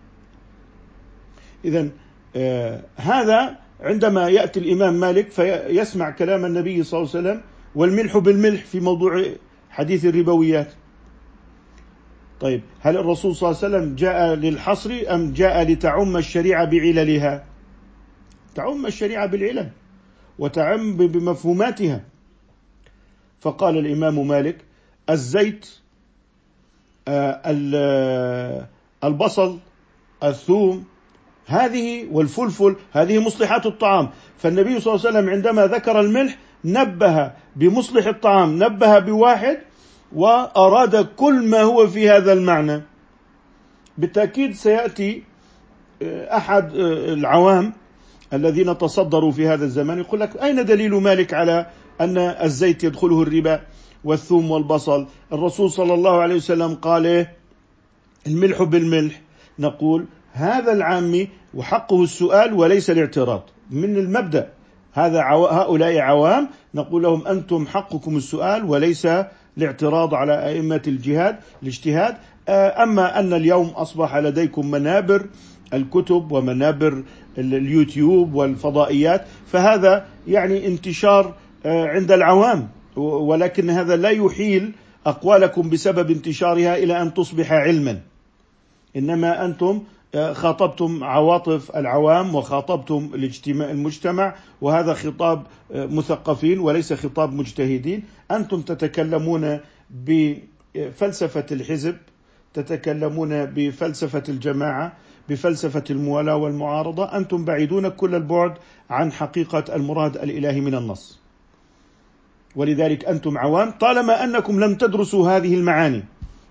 إذا 1.65 1.89
آه 2.37 2.83
هذا 2.97 3.59
عندما 3.81 4.29
يأتي 4.29 4.61
الإمام 4.61 4.95
مالك 4.95 5.31
فيسمع 5.31 6.11
كلام 6.11 6.45
النبي 6.45 6.83
صلى 6.83 7.01
الله 7.01 7.11
عليه 7.17 7.21
وسلم 7.21 7.41
والملح 7.75 8.19
بالملح 8.19 8.65
في 8.65 8.81
موضوع 8.81 9.25
حديث 9.71 10.05
الربويات. 10.05 10.73
طيب 12.43 12.63
هل 12.81 12.97
الرسول 12.97 13.37
صلى 13.37 13.51
الله 13.51 13.65
عليه 13.65 13.77
وسلم 13.77 13.95
جاء 13.95 14.35
للحصر 14.35 15.03
أم 15.11 15.33
جاء 15.33 15.63
لتعم 15.63 16.17
الشريعة 16.17 16.65
بعللها؟ 16.65 17.45
تعم 18.55 18.87
الشريعة 18.87 19.27
بالعلل 19.27 19.71
وتعم 20.39 20.97
بمفهوماتها. 20.97 22.05
فقال 23.41 23.79
الإمام 23.79 24.29
مالك 24.29 24.57
الزيت 25.11 25.69
آه، 27.09 27.41
آه، 27.45 28.69
البصل 29.05 29.59
الثوم 30.25 30.85
هذه 31.47 32.07
والفلفل 32.11 32.77
هذه 32.93 33.19
مصلحات 33.19 33.67
الطعام. 33.67 34.11
فالنبي 34.39 34.81
صلى 34.81 34.95
الله 34.95 35.07
عليه 35.07 35.19
وسلم 35.19 35.31
عندما 35.31 35.67
ذكر 35.67 36.01
الملح 36.01 36.39
نبه 36.65 37.33
بمصلح 37.57 38.07
الطعام 38.07 38.63
نبه 38.65 38.99
بواحد 38.99 39.59
وأراد 40.15 41.07
كل 41.17 41.49
ما 41.49 41.61
هو 41.61 41.87
في 41.87 42.11
هذا 42.11 42.33
المعنى. 42.33 42.83
بالتأكيد 43.99 44.55
سيأتي 44.55 45.23
آه، 46.03 46.37
أحد 46.37 46.77
آه، 46.77 47.13
العوام 47.13 47.73
الذين 48.33 48.79
تصدروا 48.79 49.31
في 49.31 49.49
هذا 49.49 49.65
الزمان 49.65 49.99
يقول 49.99 50.21
لك 50.21 50.43
أين 50.43 50.65
دليل 50.65 50.95
مالك 50.95 51.35
على 51.35 51.67
أن 52.01 52.19
الزيت 52.19 52.85
يدخله 52.85 53.23
الربا 53.23 53.61
والثوم 54.05 54.51
والبصل؟ 54.51 55.07
الرسول 55.33 55.71
صلى 55.71 55.95
الله 55.95 56.21
عليه 56.21 56.35
وسلم 56.35 56.75
قال 56.75 57.07
إيه؟ 57.07 57.37
الملح 58.27 58.63
بالملح. 58.63 59.21
نقول 59.59 60.07
هذا 60.33 60.73
العامي 60.73 61.29
وحقه 61.55 62.03
السؤال 62.03 62.55
وليس 62.55 62.91
الاعتراض. 62.91 63.43
من 63.71 63.97
المبدأ 63.97 64.53
هذا 64.93 65.23
هؤلاء 65.51 65.99
عوام 65.99 66.49
نقول 66.75 67.03
لهم 67.03 67.27
أنتم 67.27 67.67
حقكم 67.67 68.17
السؤال 68.17 68.65
وليس 68.65 69.09
الاعتراض 69.59 70.15
على 70.15 70.47
أئمة 70.47 70.83
الجهاد 70.87 71.37
الاجتهاد. 71.63 72.17
آه، 72.49 72.83
أما 72.83 73.19
أن 73.19 73.33
اليوم 73.33 73.67
أصبح 73.67 74.17
لديكم 74.17 74.71
منابر 74.71 75.27
الكتب 75.75 76.33
ومنابر 76.33 77.03
اليوتيوب 77.39 78.35
والفضائيات 78.35 79.25
فهذا 79.47 80.07
يعني 80.29 80.67
انتشار 80.67 81.35
آه، 81.67 81.87
عند 81.87 82.13
العوام. 82.13 82.69
ولكن 82.97 83.71
هذا 83.71 83.97
لا 83.97 84.11
يحيل 84.11 84.73
أقوالكم 85.07 85.71
بسبب 85.71 86.11
انتشارها 86.11 86.77
إلى 86.77 87.03
أن 87.03 87.15
تصبح 87.15 87.53
علما. 87.53 88.01
إنما 88.97 89.45
أنتم 89.45 89.69
آه، 89.69 89.83
خاطبتم 90.15 91.05
عواطف 91.05 91.77
العوام 91.77 92.35
وخاطبتم 92.35 93.11
الاجتماع 93.15 93.71
المجتمع 93.71 94.35
وهذا 94.61 94.95
خطاب 94.95 95.47
آه، 95.73 95.87
مثقفين 95.87 96.59
وليس 96.59 96.93
خطاب 96.93 97.33
مجتهدين. 97.33 98.05
أنتم 98.31 98.63
تتكلمون 98.63 99.61
بفلسفة 99.91 101.47
الحزب 101.53 101.97
تتكلمون 102.55 103.45
بفلسفة 103.45 104.23
الجماعة 104.29 104.93
بفلسفة 105.29 105.85
الموالاة 105.91 106.37
والمعارضة. 106.37 107.05
أنتم 107.17 107.45
بعيدون 107.45 107.89
كل 107.89 108.15
البعد 108.15 108.55
عن 108.91 109.13
حقيقة 109.13 109.65
المراد 109.77 110.17
الإلهي 110.17 110.61
من 110.61 110.75
النص. 110.75 111.21
ولذلك 112.57 113.05
أنتم 113.05 113.39
عوام 113.39 113.71
طالما 113.71 114.25
أنكم 114.25 114.61
لم 114.61 114.75
تدرسوا 114.75 115.31
هذه 115.31 115.55
المعاني. 115.55 116.05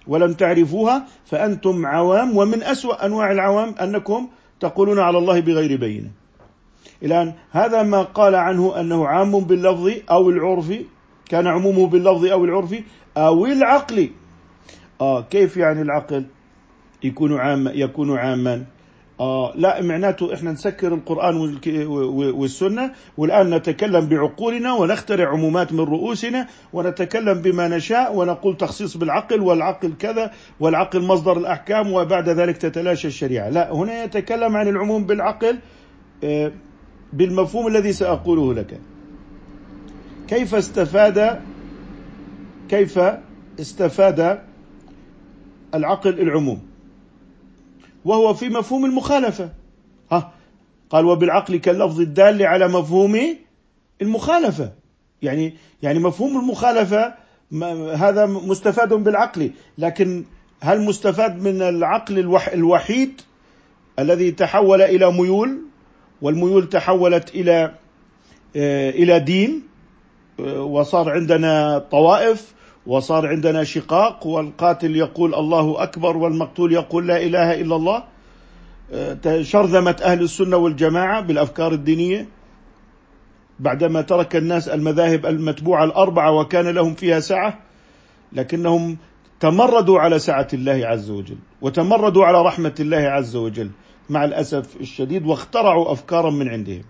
ولم 0.08 0.34
تعرفوها 0.34 1.08
فأنتم 1.26 1.86
عوام 1.86 2.38
ومن 2.38 2.64
أسوأ 2.64 3.06
أنواع 3.06 3.32
العوام 3.32 3.76
أنكم 3.82 4.28
تقولون 4.60 5.00
على 5.00 5.18
الله 5.18 5.40
بغير 5.40 5.80
بينة. 5.80 6.10
الآن 7.04 7.34
هذا 7.52 7.84
ما 7.84 8.02
قال 8.02 8.36
عنه 8.36 8.80
أنه 8.80 9.08
عام 9.08 9.40
باللفظ 9.40 9.92
أو 10.12 10.30
العرف 10.30 10.74
كان 11.30 11.48
عمومه 11.48 11.88
باللفظ 11.88 12.26
أو 12.26 12.46
العرف 12.46 12.76
أو 13.18 13.46
العقل. 13.46 14.10
آه 15.02 15.22
كيف 15.22 15.58
يعني 15.58 15.82
العقل؟ 15.82 16.26
يكون 17.04 17.38
عام 17.38 17.68
يكون 17.74 18.18
عاما. 18.18 18.66
آه 19.19 19.54
لا 19.56 19.82
معناته 19.82 20.34
إحنا 20.34 20.52
نسكر 20.52 20.93
القرآن 20.93 21.58
والسنة 22.34 22.91
والآن 23.17 23.54
نتكلم 23.54 24.06
بعقولنا 24.06 24.74
ونخترع 24.74 25.30
عمومات 25.30 25.74
من 25.74 25.80
رؤوسنا 25.80 26.47
ونتكلم 26.74 27.41
بما 27.41 27.67
نشاء 27.67 28.15
ونقول 28.15 28.58
تخصيص 28.58 28.97
بالعقل 28.97 29.41
والعقل 29.41 29.93
كذا 30.00 30.32
والعقل 30.60 31.02
مصدر 31.02 31.38
الأحكام 31.38 31.93
وبعد 31.93 32.30
ذلك 32.30 32.58
تتلاشى 32.58 33.08
الشريعة. 33.08 33.50
لا 33.50 33.74
هنا 33.74 34.04
يتكلم 34.04 34.58
عن 34.58 34.67
العموم 34.67 35.06
بالعقل 35.06 35.60
آه 36.24 36.52
بالمفهوم 37.13 37.67
الذي 37.67 37.93
سأقوله 37.93 38.54
لك. 38.54 38.80
كيف 40.28 40.56
استفاد 40.56 41.41
كيف 42.69 43.00
استفاد 43.60 44.39
العقل 45.76 46.19
العموم؟ 46.19 46.70
وهو 48.06 48.34
في 48.34 48.50
مفهوم 48.50 48.86
المخالفة. 48.86 49.50
ها؟ 50.12 50.34
قال 50.90 51.06
وبالعقل 51.06 51.58
كاللفظ 51.58 52.00
الدال 52.02 52.44
على 52.44 52.68
مفهوم 52.68 53.38
المخالفة. 54.02 54.72
يعني 55.22 55.54
يعني 55.84 56.00
مفهوم 56.00 56.40
المخالفة 56.40 57.14
هذا 57.96 58.26
مستفاد 58.26 58.94
بالعقل. 58.94 59.52
لكن 59.78 60.26
هل 60.62 60.82
مستفاد 60.82 61.42
من 61.42 61.62
العقل 61.62 62.20
الوحيد 62.54 63.22
الذي 64.00 64.32
تحول 64.32 64.82
إلى 64.82 65.12
ميول؟ 65.12 65.62
والميول 66.22 66.70
تحولت 66.70 67.36
إلى 67.36 67.72
آه، 68.56 68.90
إلى 68.90 69.20
دين 69.20 69.64
آه، 70.40 70.64
وصار 70.64 71.10
عندنا 71.10 71.78
طوائف 71.80 72.54
وصار 72.88 73.28
عندنا 73.28 73.63
شقاق 73.63 74.28
والقاتل 74.28 74.96
يقول 74.96 75.36
الله 75.36 75.84
أكبر 75.84 76.17
والمقتول 76.17 76.74
يقول 76.74 77.08
لا 77.08 77.24
إله 77.24 77.62
إلا 77.62 77.76
الله 77.76 78.04
آه، 78.94 79.41
شرذمت 79.41 80.02
أهل 80.02 80.22
السنة 80.22 80.58
والجماعة 80.58 81.22
بالأفكار 81.22 81.74
الدينية 81.74 82.28
بعدما 83.60 84.02
ترك 84.02 84.36
الناس 84.36 84.70
المذاهب 84.70 85.26
المتبوعة 85.26 85.84
الأربعة 85.84 86.32
وكان 86.32 86.67
لهم 86.67 86.94
فيها 86.94 87.20
سعة 87.20 87.60
لكنهم 88.34 88.98
تمردوا 89.39 90.00
على 90.00 90.20
سعة 90.20 90.48
الله 90.54 90.88
عز 90.88 91.10
وجل 91.10 91.38
وتمردوا 91.62 92.26
على 92.26 92.41
رحمة 92.41 92.76
الله 92.80 92.98
عز 92.98 93.36
وجل 93.36 93.72
مع 94.10 94.26
الأسف 94.26 94.82
الشديد 94.82 95.26
واخترعوا 95.26 95.91
أفكارا 95.91 96.30
من 96.30 96.50
عندهم. 96.50 96.84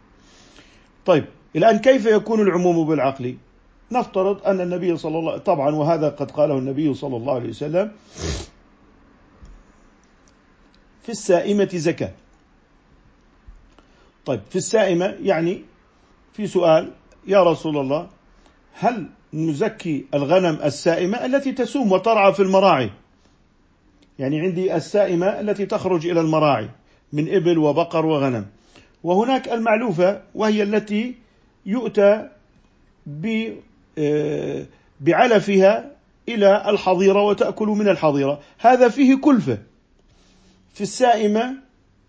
طيب 1.06 1.26
الآن 1.56 1.80
كيف 1.80 2.06
يكون 2.06 2.42
العموم 2.42 2.88
بالعقل؟ 2.88 3.36
نفترض 3.92 4.46
أن 4.46 4.62
النبي 4.62 4.98
صلى 4.98 5.20
الله 5.20 5.38
طبعا 5.38 5.76
وهذا 5.76 6.10
قد 6.10 6.32
قاله 6.32 6.58
النبي 6.58 6.94
صلى 6.94 7.18
الله 7.18 7.34
عليه 7.36 7.50
وسلم 7.50 7.92
في 11.04 11.10
السائمة 11.10 11.70
زكاة. 11.74 12.12
طيب 14.26 14.42
في 14.50 14.56
السائمة 14.56 15.06
يعني 15.06 15.62
في 16.34 16.48
سؤال 16.48 16.92
يا 17.28 17.44
رسول 17.44 17.78
الله 17.78 18.10
هل 18.74 19.10
نزكي 19.34 20.06
الغنم 20.14 20.60
السائمة 20.64 21.26
التي 21.26 21.52
تسوم 21.52 21.92
وترعى 21.92 22.34
في 22.34 22.42
المراعي 22.42 22.90
يعني 24.20 24.40
عندي 24.42 24.76
السائمة 24.76 25.26
التي 25.40 25.66
تخرج 25.66 26.08
إلى 26.08 26.22
المراعي 26.22 26.70
من 27.14 27.36
إبل 27.36 27.58
وبقر 27.58 28.06
وغنم 28.06 28.46
وهناك 29.04 29.50
المعلوفة 29.50 30.22
وهي 30.36 30.64
التي 30.64 31.16
يؤتى 31.66 32.30
بعلفها 35.02 35.92
إلى 36.30 36.70
الحظيرة 36.70 37.22
وتأكل 37.22 37.68
من 37.68 37.88
الحظيرة. 37.88 38.40
هذا 38.60 38.90
فيه 38.90 39.16
كلفة. 39.16 39.58
في 40.74 40.82
السائمة 40.82 41.56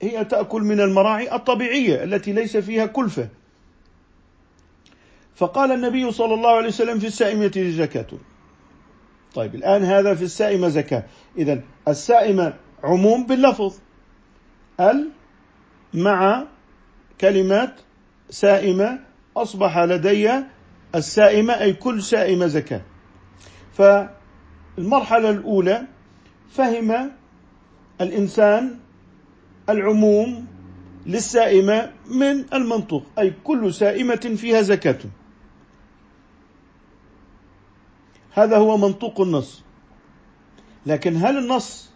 هي 0.03 0.25
تأكل 0.25 0.63
من 0.63 0.81
المراعي 0.81 1.35
الطبيعية 1.35 2.05
التي 2.05 2.33
ليس 2.33 2.57
فيها 2.57 2.87
كلفة. 2.87 3.29
فقال 5.35 5.73
النبي 5.73 6.13
صلى 6.13 6.35
الله 6.35 6.51
عليه 6.51 6.69
وسلم 6.69 6.99
في 6.99 7.07
السائمة 7.07 7.53
زكاة 7.57 8.07
طيب 9.35 9.55
الآن 9.55 9.83
هذا 9.83 10.15
في 10.15 10.23
السائمة 10.23 10.69
زكاة. 10.69 11.05
إذا 11.39 11.61
السائمة 11.89 12.55
عموم 12.85 13.27
باللفظ. 13.27 13.75
ال 14.81 15.11
مع 15.95 16.47
كلمات 17.21 17.75
سائمة 18.31 18.99
أصبح 19.37 19.79
لدي 19.79 20.31
السائمة 20.95 21.61
أي 21.61 21.73
كل 21.73 22.03
سائمة 22.03 22.47
زكاة. 22.47 22.81
فالمرحلة 23.73 25.31
الأولى 25.31 25.87
فهم 26.51 27.11
الإنسان 28.01 28.79
العموم 29.69 30.47
للسائمة 31.07 31.93
من 32.11 32.45
المنطق 32.55 33.03
أي 33.19 33.33
كل 33.45 33.75
سائمة 33.75 34.35
فيها 34.37 34.63
زكاة. 34.63 34.99
هذا 38.33 38.57
هو 38.57 38.77
منطوق 38.77 39.21
النص. 39.21 39.63
لكن 40.87 41.17
هل 41.17 41.39
النص 41.39 41.91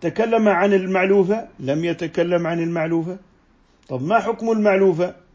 تكلم 0.00 0.48
عن 0.48 0.72
المعلوفة؟ 0.72 1.48
لم 1.60 1.84
يتكلم 1.84 2.46
عن 2.46 2.60
المعلوفة. 2.60 3.18
طب 3.88 4.02
ما 4.02 4.18
حكم 4.18 4.50
المعلوفة؟ 4.50 5.25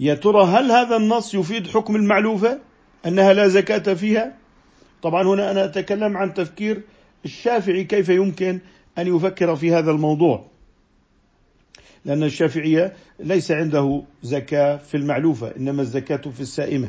يا 0.00 0.14
ترى 0.14 0.44
هل 0.44 0.70
هذا 0.70 0.96
النص 0.96 1.34
يفيد 1.34 1.66
حكم 1.66 1.96
المعلوفة 1.96 2.60
أنها 3.06 3.32
لا 3.32 3.48
زكاة 3.48 3.94
فيها؟ 3.94 4.36
طبعا 5.02 5.22
هنا 5.22 5.50
أنا 5.50 5.64
أتكلم 5.64 6.16
عن 6.16 6.34
تفكير 6.34 6.82
الشافعي 7.24 7.84
كيف 7.84 8.08
يمكن 8.08 8.60
أن 8.98 9.16
يفكر 9.16 9.56
في 9.56 9.74
هذا 9.74 9.90
الموضوع. 9.90 10.44
لأن 12.04 12.22
الشافعية 12.22 12.92
ليس 13.20 13.50
عنده 13.50 14.02
زكاة 14.22 14.76
في 14.76 14.96
المعلوفة 14.96 15.56
إنما 15.56 15.82
الزكاة 15.82 16.16
في 16.16 16.40
السائمة. 16.40 16.88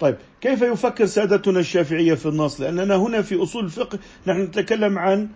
طيب 0.00 0.16
كيف 0.40 0.62
يفكر 0.62 1.06
سادتنا 1.06 1.60
الشافعية 1.60 2.14
في 2.14 2.26
النص؟ 2.26 2.60
لأننا 2.60 2.96
هنا 2.96 3.22
في 3.22 3.42
أصول 3.42 3.64
الفقه 3.64 3.98
نحن 4.26 4.40
نتكلم 4.40 4.98
عن 4.98 5.28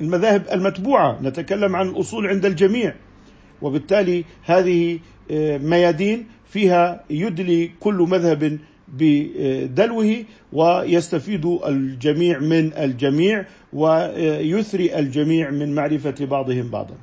المذاهب 0.00 0.46
المتبوعة 0.52 1.22
نتكلم 1.22 1.76
عن 1.76 1.88
الأصول 1.88 2.26
عند 2.26 2.44
الجميع. 2.44 2.94
وبالتالي 3.62 4.24
هذه 4.44 4.98
آه، 5.30 5.58
ميادين 5.58 6.26
فيها 6.44 7.04
يدلي 7.10 7.70
كل 7.80 7.94
مذهب 7.94 8.58
بدلوه 8.88 10.24
ويستفيد 10.52 11.46
الجميع 11.46 12.38
من 12.38 12.72
الجميع 12.72 13.46
ويثري 13.72 14.98
الجميع 14.98 15.50
من 15.50 15.74
معرفة 15.74 16.26
بعضهم 16.26 16.70
بعضا. 16.70 16.94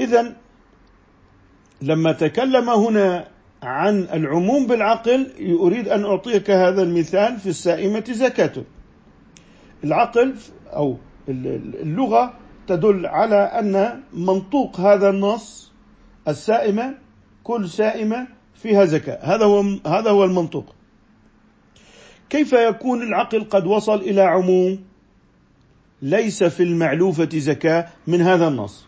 إذا 0.00 0.36
لما 1.82 2.12
تكلم 2.12 2.70
هنا 2.70 3.28
عن 3.62 4.02
العموم 4.12 4.66
بالعقل 4.66 5.32
أريد 5.60 5.88
أن 5.88 6.04
أعطيك 6.04 6.50
هذا 6.50 6.82
المثال 6.82 7.36
في 7.36 7.46
السائمة 7.46 8.04
زكاة 8.10 8.52
العقل 9.84 10.34
أو 10.66 10.96
اللغة 11.28 12.34
تدل 12.66 13.06
على 13.06 13.36
أن 13.36 14.02
منطوق 14.12 14.80
هذا 14.80 15.10
النص 15.10 15.72
السائمة 16.28 16.94
كل 17.44 17.68
سائمة 17.68 18.26
فيها 18.54 18.84
زكاة. 18.84 19.18
هذا 19.22 19.44
هو 19.44 19.64
هذا 19.86 20.10
هو 20.10 20.24
المنطوق. 20.24 20.74
كيف 22.30 22.52
يكون 22.52 23.02
العقل 23.02 23.44
قد 23.44 23.66
وصل 23.66 23.94
إلى 23.94 24.22
عموم؟ 24.22 24.78
ليس 26.02 26.44
في 26.44 26.62
المعلوفة 26.62 27.28
زكاة 27.34 27.88
من 28.06 28.20
هذا 28.20 28.48
النص. 28.48 28.86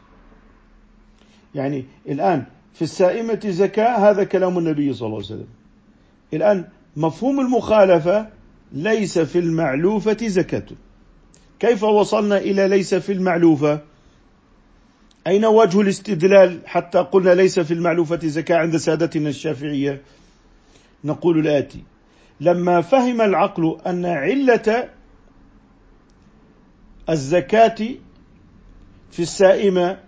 يعني 1.54 1.84
الآن 2.08 2.44
في 2.74 2.82
السائمة 2.82 3.40
زكاة 3.44 4.10
هذا 4.10 4.24
كلام 4.24 4.58
النبي 4.58 4.92
صلى 4.92 5.06
الله 5.06 5.16
عليه 5.16 5.26
وسلم. 5.26 5.48
الآن 6.34 6.68
مفهوم 6.96 7.40
المخالفة 7.40 8.28
ليس 8.72 9.18
في 9.18 9.38
المعلوفة 9.38 10.16
زكاة. 10.26 10.66
كيف 11.60 11.82
وصلنا 11.82 12.36
إلى 12.36 12.68
ليس 12.68 12.94
في 12.94 13.12
المعلوفة؟ 13.12 13.80
أين 15.26 15.44
وجه 15.44 15.80
الاستدلال 15.80 16.60
حتى 16.66 16.98
قلنا 16.98 17.34
ليس 17.34 17.60
في 17.60 17.74
المعلوفة 17.74 18.18
زكاة 18.22 18.56
عند 18.56 18.76
سادتنا 18.76 19.28
الشافعية؟ 19.28 20.02
نقول 21.04 21.38
الآتي. 21.38 21.82
لما 22.40 22.80
فهم 22.80 23.20
العقل 23.20 23.78
أن 23.86 24.06
علة 24.06 24.88
الزكاة 27.08 27.76
في 29.10 29.22
السائمة 29.22 29.98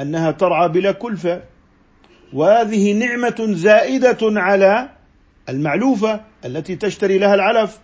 أنها 0.00 0.30
ترعى 0.30 0.68
بلا 0.68 0.92
كلفة 0.92 1.42
وهذه 2.32 2.92
نعمة 2.92 3.46
زائدة 3.50 4.18
على 4.22 4.88
المعلوفة 5.48 6.20
التي 6.44 6.76
تشتري 6.76 7.18
لها 7.18 7.34
العلف 7.34 7.78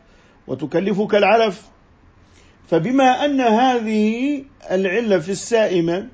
وتكلفك 0.46 1.14
العلف 1.14 1.62
فبما 2.68 3.24
أن 3.24 3.40
هذه 3.40 4.42
العلة 4.70 5.18
في 5.18 5.32
السائمة 5.32 6.08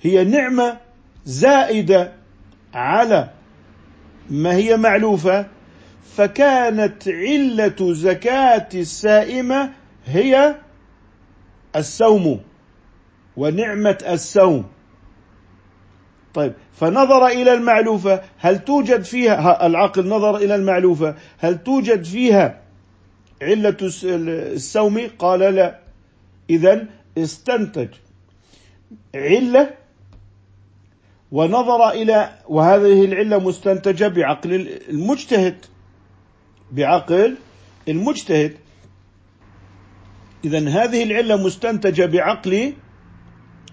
هي 0.00 0.24
نعمة 0.24 0.76
زائدة 1.24 2.12
على 2.74 3.30
ما 4.30 4.54
هي 4.54 4.76
معلوفة 4.76 5.46
فكانت 6.16 7.08
علة 7.08 7.92
زكاة 7.92 8.68
السائمة 8.74 9.72
هي 10.06 10.54
السوم 11.76 12.40
ونعمة 13.36 13.98
السوم 14.08 14.66
طيب 16.34 16.52
فنظر 16.72 17.26
إلى 17.26 17.54
المعلوفة 17.54 18.22
هل 18.38 18.58
توجد 18.58 19.02
فيها 19.02 19.66
العقل 19.66 20.08
نظر 20.08 20.36
إلى 20.36 20.54
المعلوفة 20.54 21.14
هل 21.38 21.62
توجد 21.62 22.04
فيها 22.04 22.60
علة 23.42 23.76
السوم 23.80 25.10
قال 25.18 25.40
لا. 25.40 25.80
إذا 26.50 26.86
استنتج. 27.18 27.88
علة 29.14 29.74
ونظر 31.32 31.90
إلى 31.90 32.38
وهذه 32.48 33.04
العلة 33.04 33.38
مستنتجة 33.38 34.08
بعقل 34.08 34.68
المجتهد. 34.88 35.66
بعقل 36.72 37.36
المجتهد. 37.88 38.56
إذا 40.44 40.68
هذه 40.68 41.02
العلة 41.02 41.36
مستنتجة 41.36 42.06
بعقل 42.06 42.72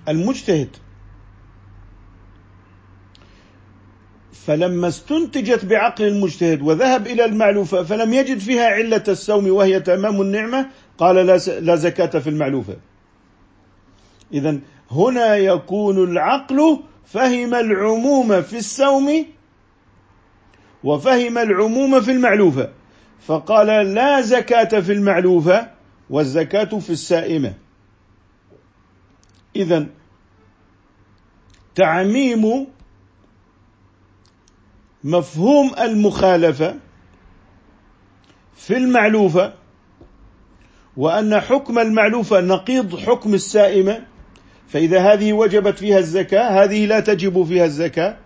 المجتهد. 0.07 0.69
فلما 4.47 4.87
استنتجت 4.87 5.65
بعقل 5.65 6.07
المجتهد 6.07 6.61
وذهب 6.61 7.07
إلى 7.07 7.25
المعلوفة 7.25 7.83
فلم 7.83 8.13
يجد 8.13 8.39
فيها 8.39 8.65
علة 8.67 9.03
السوم 9.07 9.49
وهي 9.49 9.79
تمام 9.79 10.21
النعمة 10.21 10.69
قال 10.97 11.15
لا 11.65 11.75
زكاة 11.75 12.19
في 12.19 12.29
المعلوفة 12.29 12.77
إذا 14.33 14.59
هنا 14.91 15.35
يكون 15.35 16.03
العقل 16.03 16.79
فهم 17.05 17.55
العموم 17.55 18.41
في 18.41 18.57
السوم 18.57 19.25
وفهم 20.83 21.37
العموم 21.37 22.01
في 22.01 22.11
المعلوفة 22.11 22.69
فقال 23.27 23.67
لا 23.93 24.21
زكاة 24.21 24.79
في 24.79 24.93
المعلوفة 24.93 25.67
والزكاة 26.09 26.79
في 26.79 26.89
السائمة 26.89 27.53
إذا 29.55 29.87
تعميم 31.75 32.67
مفهوم 35.07 35.71
المخالفة 35.79 36.75
في 38.55 38.77
المعلوفة 38.77 39.53
وأن 40.97 41.39
حكم 41.39 41.79
المعلوفة 41.79 42.41
نقيض 42.41 42.95
حكم 42.95 43.33
السائمة 43.33 44.05
فإذا 44.67 45.13
هذه 45.13 45.33
وجبت 45.33 45.79
فيها 45.79 45.99
الزكاة 45.99 46.63
هذه 46.63 46.85
لا 46.85 46.99
تجب 46.99 47.43
فيها 47.43 47.65
الزكاة 47.65 48.17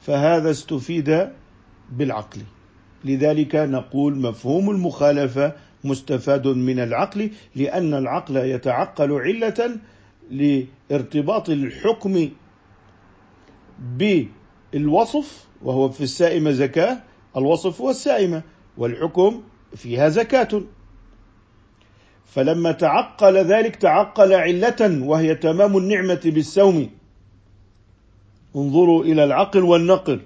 فهذا 0.00 0.50
استفيد 0.50 1.28
بالعقل. 1.92 2.40
لذلك 3.04 3.54
نقول 3.54 4.16
مفهوم 4.16 4.70
المخالفة 4.70 5.52
مستفاد 5.84 6.46
من 6.46 6.80
العقل 6.80 7.30
لأن 7.56 7.94
العقل 7.94 8.36
يتعقل 8.36 9.12
علة 9.12 9.76
لارتباط 10.30 11.50
الحكم 11.50 12.28
بالوصف 14.72 15.44
وهو 15.62 15.88
في 15.88 16.00
السائمة 16.00 16.50
زكاة 16.50 16.98
الوصف 17.36 17.80
هو 17.80 17.90
السائمة 17.90 18.42
والحكم 18.78 19.42
فيها 19.76 20.08
زكاة. 20.08 20.62
فلما 22.26 22.72
تعقل 22.72 23.36
ذلك 23.36 23.76
تعقل 23.76 24.32
علة 24.32 25.04
وهي 25.04 25.34
تمام 25.34 25.76
النعمة 25.76 26.20
بالسوم 26.24 26.90
انظروا 28.56 29.04
إلى 29.04 29.24
العقل 29.24 29.62
والنقل. 29.62 30.20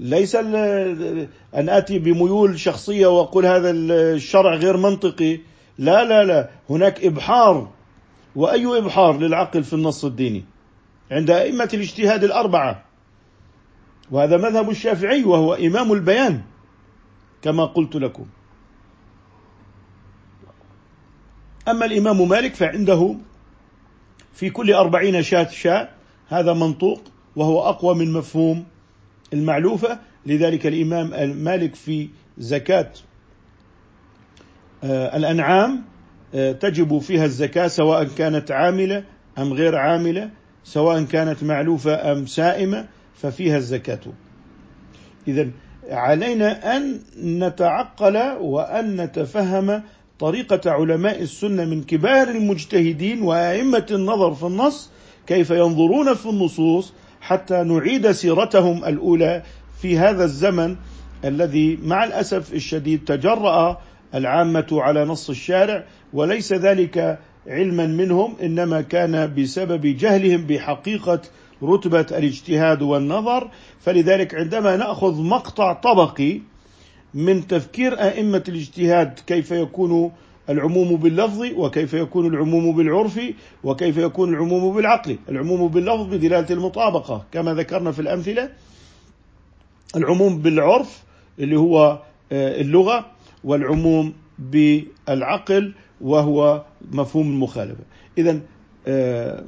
ليس 0.00 0.34
أن 0.34 1.28
آتي 1.54 1.98
بميول 1.98 2.58
شخصية 2.58 3.06
وأقول 3.06 3.46
هذا 3.46 3.70
الشرع 3.70 4.54
غير 4.54 4.76
منطقي. 4.76 5.40
لا 5.78 6.04
لا 6.04 6.24
لا. 6.24 6.50
هناك 6.70 7.04
إبحار. 7.04 7.70
وأي 8.36 8.78
إبحار 8.78 9.18
للعقل 9.18 9.64
في 9.64 9.72
النص 9.72 10.04
الديني؟ 10.04 10.44
عند 11.10 11.30
أئمة 11.30 11.68
الاجتهاد 11.74 12.24
الأربعة. 12.24 12.87
وهذا 14.10 14.36
مذهب 14.36 14.70
الشافعي 14.70 15.24
وهو 15.24 15.54
إمام 15.54 15.92
البيان 15.92 16.42
كما 17.42 17.64
قلت 17.64 17.96
لكم. 17.96 18.26
أما 21.68 21.84
الإمام 21.84 22.28
مالك 22.28 22.54
فعنده 22.54 23.16
في 24.34 24.50
كل 24.50 24.72
أربعين 24.72 25.22
شاة 25.22 25.48
شاء 25.48 25.94
هذا 26.28 26.52
منطوق 26.52 27.00
وهو 27.36 27.60
أقوى 27.60 27.94
من 27.94 28.12
مفهوم 28.12 28.64
المعلوفة. 29.32 29.98
لذلك 30.26 30.66
الإمام 30.66 31.36
مالك 31.36 31.74
في 31.74 32.08
زكاة 32.38 32.90
آه، 34.84 35.16
الأنعام 35.16 35.84
آه، 36.34 36.52
تجب 36.52 36.98
فيها 36.98 37.24
الزكاة 37.24 37.66
سواء 37.66 38.04
كانت 38.04 38.50
عاملة 38.50 39.04
أم 39.38 39.52
غير 39.52 39.76
عاملة 39.76 40.30
سواء 40.64 41.04
كانت 41.04 41.44
معلوفة 41.44 42.12
أم 42.12 42.26
سائمة. 42.26 42.88
ففيها 43.22 43.56
الزكاة. 43.56 44.00
إذا 45.28 45.48
علينا 45.90 46.76
أن 46.76 47.00
نتعقل 47.22 48.16
وأن 48.40 48.96
نتفهم 49.00 49.82
طريقة 50.18 50.70
علماء 50.70 51.22
السنة 51.22 51.64
من 51.64 51.82
كبار 51.82 52.28
المجتهدين 52.28 53.22
وأئمة 53.22 53.86
النظر 53.90 54.34
في 54.34 54.42
النص 54.46 54.90
كيف 55.26 55.50
ينظرون 55.50 56.14
في 56.14 56.26
النصوص 56.26 56.92
حتى 57.20 57.62
نعيد 57.62 58.10
سيرتهم 58.10 58.84
الأولى 58.84 59.42
في 59.82 59.98
هذا 59.98 60.24
الزمن 60.24 60.76
الذي 61.24 61.78
مع 61.82 62.04
الأسف 62.04 62.54
الشديد 62.54 63.04
تجرأ 63.04 63.80
العامة 64.14 64.66
على 64.72 65.04
نص 65.04 65.30
الشارع 65.30 65.84
وليس 66.12 66.52
ذلك 66.52 67.18
علما 67.46 67.86
منهم 67.86 68.36
إنما 68.42 68.80
كان 68.80 69.34
بسبب 69.34 69.86
جهلهم 69.86 70.46
بحقيقة 70.46 71.20
رتبة 71.62 72.06
الاجتهاد 72.10 72.82
والنظر 72.82 73.50
فلذلك 73.80 74.34
عندما 74.34 74.76
نأخذ 74.76 75.22
مقطع 75.22 75.72
طبقي 75.72 76.40
من 77.14 77.46
تفكير 77.46 78.00
أئمة 78.00 78.44
الاجتهاد 78.48 79.18
كيف 79.26 79.50
يكون 79.50 80.12
العموم 80.48 80.96
باللفظ 80.96 81.42
وكيف 81.56 81.94
يكون 81.94 82.26
العموم 82.26 82.76
بالعرف 82.76 83.20
وكيف 83.64 83.96
يكون 83.96 84.34
العموم 84.34 84.74
بالعقل. 84.74 85.18
العموم 85.28 85.68
باللفظ 85.68 86.06
بدلالة 86.06 86.46
المطابقة 86.50 87.26
كما 87.32 87.54
ذكرنا 87.54 87.92
في 87.92 87.98
الأمثلة. 87.98 88.50
العموم 89.96 90.38
بالعرف 90.38 91.02
اللي 91.38 91.56
هو 91.56 92.02
آه، 92.32 92.60
اللغة 92.60 93.06
والعموم 93.44 94.12
بالعقل 94.38 95.74
وهو 96.00 96.64
مفهوم 96.92 97.26
المخالفة. 97.30 97.84
اذا 98.18 98.30
آه، 98.30 98.40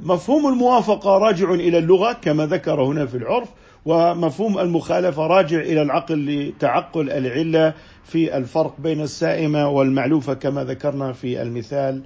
مفهوم 0.03 0.47
الموافقة 0.47 1.17
راجع 1.17 1.53
إلى 1.53 1.77
اللغة 1.77 2.13
كما 2.13 2.45
ذكر 2.45 2.83
هنا 2.83 3.05
في 3.05 3.17
العرف 3.17 3.49
ومفهوم 3.85 4.59
المخالفة 4.59 5.27
راجع 5.27 5.59
إلى 5.59 5.81
العقل 5.81 6.25
لتعقل 6.25 7.09
العلة 7.09 7.73
في 8.03 8.37
الفرق 8.37 8.75
بين 8.79 9.01
السائمة 9.01 9.69
والمعلوفة 9.69 10.33
كما 10.33 10.63
ذكرنا 10.63 11.13
في 11.13 11.41
المثال 11.41 12.03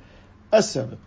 السابق. 0.53 0.97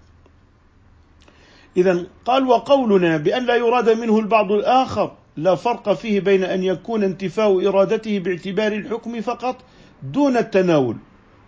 إذا 1.77 2.07
قال 2.25 2.47
وقولنا 2.49 3.17
بأن 3.17 3.47
لا 3.47 3.57
يراد 3.57 3.91
منه 3.91 4.19
البعض 4.19 4.53
الآخر 4.53 5.13
لا 5.37 5.55
فرق 5.55 5.93
فيه 5.93 6.21
بين 6.21 6.45
أن 6.45 6.63
يكون 6.65 7.05
انتفاء 7.05 7.69
إرادته 7.69 8.19
باعتبار 8.19 8.73
الحكم 8.73 9.21
فقط 9.21 9.57
دون 10.03 10.37
التناول 10.37 10.97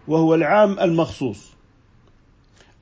وهو 0.08 0.34
العام 0.34 0.78
المخصوص 0.80 1.59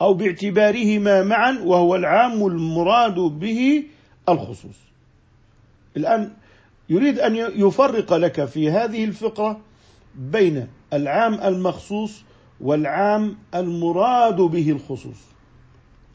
أو 0.03 0.15
باعتبارهما 0.15 1.23
معا 1.23 1.59
وهو 1.65 1.97
العام 1.97 2.47
المراد 2.47 3.15
به 3.15 3.85
الخصوص. 4.29 4.77
الآن 5.97 6.33
يريد 6.89 7.19
أن 7.19 7.37
يفرق 7.37 8.15
لك 8.15 8.45
في 8.45 8.71
هذه 8.71 9.05
الفقرة 9.05 9.61
بين 10.15 10.69
العام 10.93 11.35
المخصوص 11.35 12.23
والعام 12.61 13.39
المراد 13.55 14.37
به 14.37 14.71
الخصوص. 14.71 15.19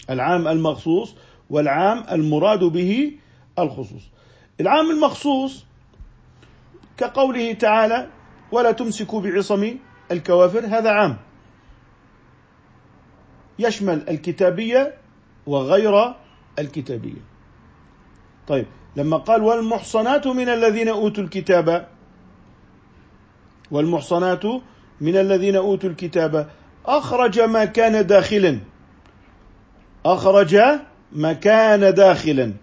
العام 0.09 0.47
المخصوص 0.47 1.15
والعام 1.49 2.03
المراد 2.11 2.59
به 2.63 3.11
الخصوص. 3.59 4.01
العام 4.61 4.91
المخصوص 4.91 5.65
كقوله 6.97 7.53
تعالى 7.53 8.07
ولا 8.51 8.71
تمسكوا 8.71 9.21
بعصم 9.21 9.75
الكوافر. 10.11 10.65
هذا 10.65 10.89
عام. 10.89 11.17
يشمل 13.59 14.09
الكتابية 14.09 14.93
وغير 15.47 16.13
الكتابية. 16.59 17.21
طيب 18.47 18.65
لما 18.95 19.17
قال 19.17 19.41
والمحصنات 19.41 20.27
من 20.27 20.49
الذين 20.49 20.87
أوتوا 20.89 21.23
الكتاب 21.23 21.87
والمحصنات 23.71 24.45
من 25.01 25.17
الذين 25.17 25.55
أوتوا 25.55 25.89
الكتاب 25.89 26.49
أخرج 26.85 27.39
ما 27.39 27.65
كان 27.65 28.07
داخلا. 28.07 28.59
أخرج 30.05 30.57
ما 31.11 31.33
كان 31.33 31.93
داخلا. 31.93 32.53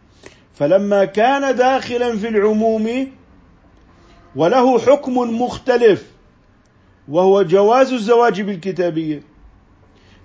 فلما 0.54 1.04
كان 1.04 1.56
داخلا 1.56 2.16
في 2.16 2.28
العموم 2.28 3.12
وله 4.36 4.78
حكم 4.78 5.42
مختلف 5.42 6.06
وهو 7.08 7.42
جواز 7.42 7.92
الزواج 7.92 8.40
بالكتابية. 8.40 9.29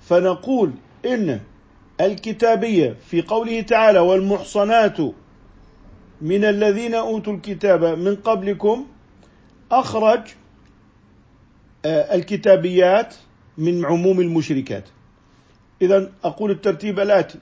فنقول 0.07 0.71
إن 1.05 1.39
الكتابية 2.01 2.95
في 3.07 3.21
قوله 3.21 3.61
تعالى 3.61 3.99
والمحصنات 3.99 4.97
من 6.21 6.45
الذين 6.45 6.95
أوتوا 6.95 7.33
الكتاب 7.33 7.83
من 7.83 8.15
قبلكم 8.15 8.85
أخرج 9.71 10.19
آه، 11.85 12.15
الكتابيات 12.15 13.15
من 13.57 13.85
عموم 13.85 14.21
المشركات. 14.21 14.83
اذا 15.81 16.11
أقول 16.23 16.51
الترتيب 16.51 16.99
الآتي. 16.99 17.39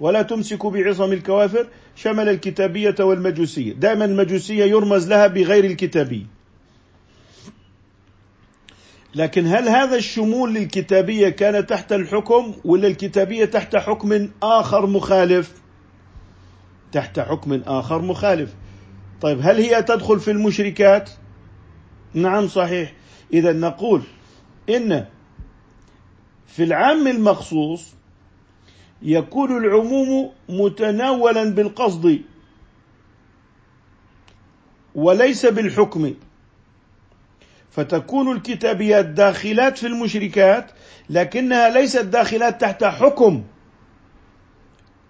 ولا 0.00 0.22
تمسكوا 0.22 0.70
بعصم 0.70 1.12
الكوافر 1.12 1.66
شمل 1.96 2.28
الكتابية 2.28 2.94
والمجوسية. 3.00 3.72
دائما 3.72 4.04
المجوسية 4.04 4.64
يرمز 4.64 5.08
لها 5.08 5.26
بغير 5.26 5.64
الكتابية. 5.64 6.26
لكن 9.14 9.46
هل 9.46 9.68
هذا 9.68 9.96
الشمول 9.96 10.54
للكتابية 10.54 11.28
كان 11.28 11.66
تحت 11.66 11.92
الحكم 11.92 12.54
ولا 12.64 12.88
الكتابية 12.88 13.44
تحت 13.44 13.76
حكم 13.76 14.28
آخر 14.42 14.86
مخالف؟ 14.86 15.62
تحت 16.92 17.20
حكم 17.20 17.62
آخر 17.66 18.02
مخالف. 18.02 18.54
طيب 19.20 19.38
هل 19.42 19.56
هي 19.56 19.82
تدخل 19.82 20.20
في 20.20 20.30
المشركات؟ 20.30 21.10
نعم 22.14 22.48
صحيح. 22.48 22.92
إذا 23.32 23.52
نقول 23.52 24.02
إن 24.68 25.06
في 26.46 26.64
العام 26.64 27.06
المخصوص 27.06 27.94
يكون 29.02 29.56
العموم 29.56 30.32
متناولا 30.48 31.44
بالقصد 31.44 32.20
وليس 34.94 35.46
بالحكم. 35.46 36.14
فتكون 37.72 38.36
الكتابيات 38.36 39.04
داخلات 39.04 39.78
في 39.78 39.86
المشركات 39.86 40.70
لكنها 41.10 41.70
ليست 41.70 42.04
داخلات 42.04 42.60
تحت 42.60 42.84
حكم 42.84 43.42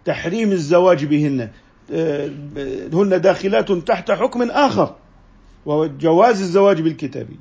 تحريم 0.05 0.53
الزواج 0.53 1.05
بهن. 1.05 1.51
آه، 1.93 2.31
هن 2.93 3.21
داخلات 3.21 3.73
تحت 3.73 4.11
حكم 4.11 4.51
آخر 4.51 4.95
وهو 5.67 5.87
جواز 5.87 6.41
الزواج 6.41 6.81
بالكتابية 6.81 7.37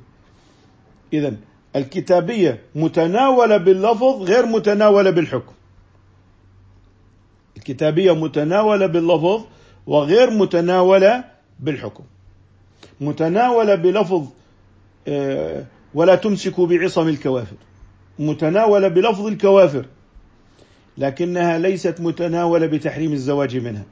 إذا 1.12 1.34
الكتابية 1.76 2.60
متناولة 2.74 3.56
باللفظ 3.56 4.22
غير 4.22 4.46
متناولة 4.46 5.10
بالحكم. 5.10 5.52
الكتابية 7.56 8.14
متناولة 8.14 8.86
باللفظ 8.86 9.44
وغير 9.86 10.30
متناولة 10.30 11.24
بالحكم. 11.60 12.04
متناولة 13.00 13.74
بلفظ 13.74 14.26
ولا 15.94 16.14
تمسكوا 16.14 16.66
بعصم 16.66 17.08
الكوافر. 17.08 17.56
متناولة 18.18 18.88
بلفظ 18.88 19.26
الكوافر 19.26 19.86
لكنها 20.98 21.58
ليست 21.58 22.00
متناولة 22.00 22.66
بتحريم 22.66 23.12
الزواج 23.12 23.56
منها. 23.56 23.84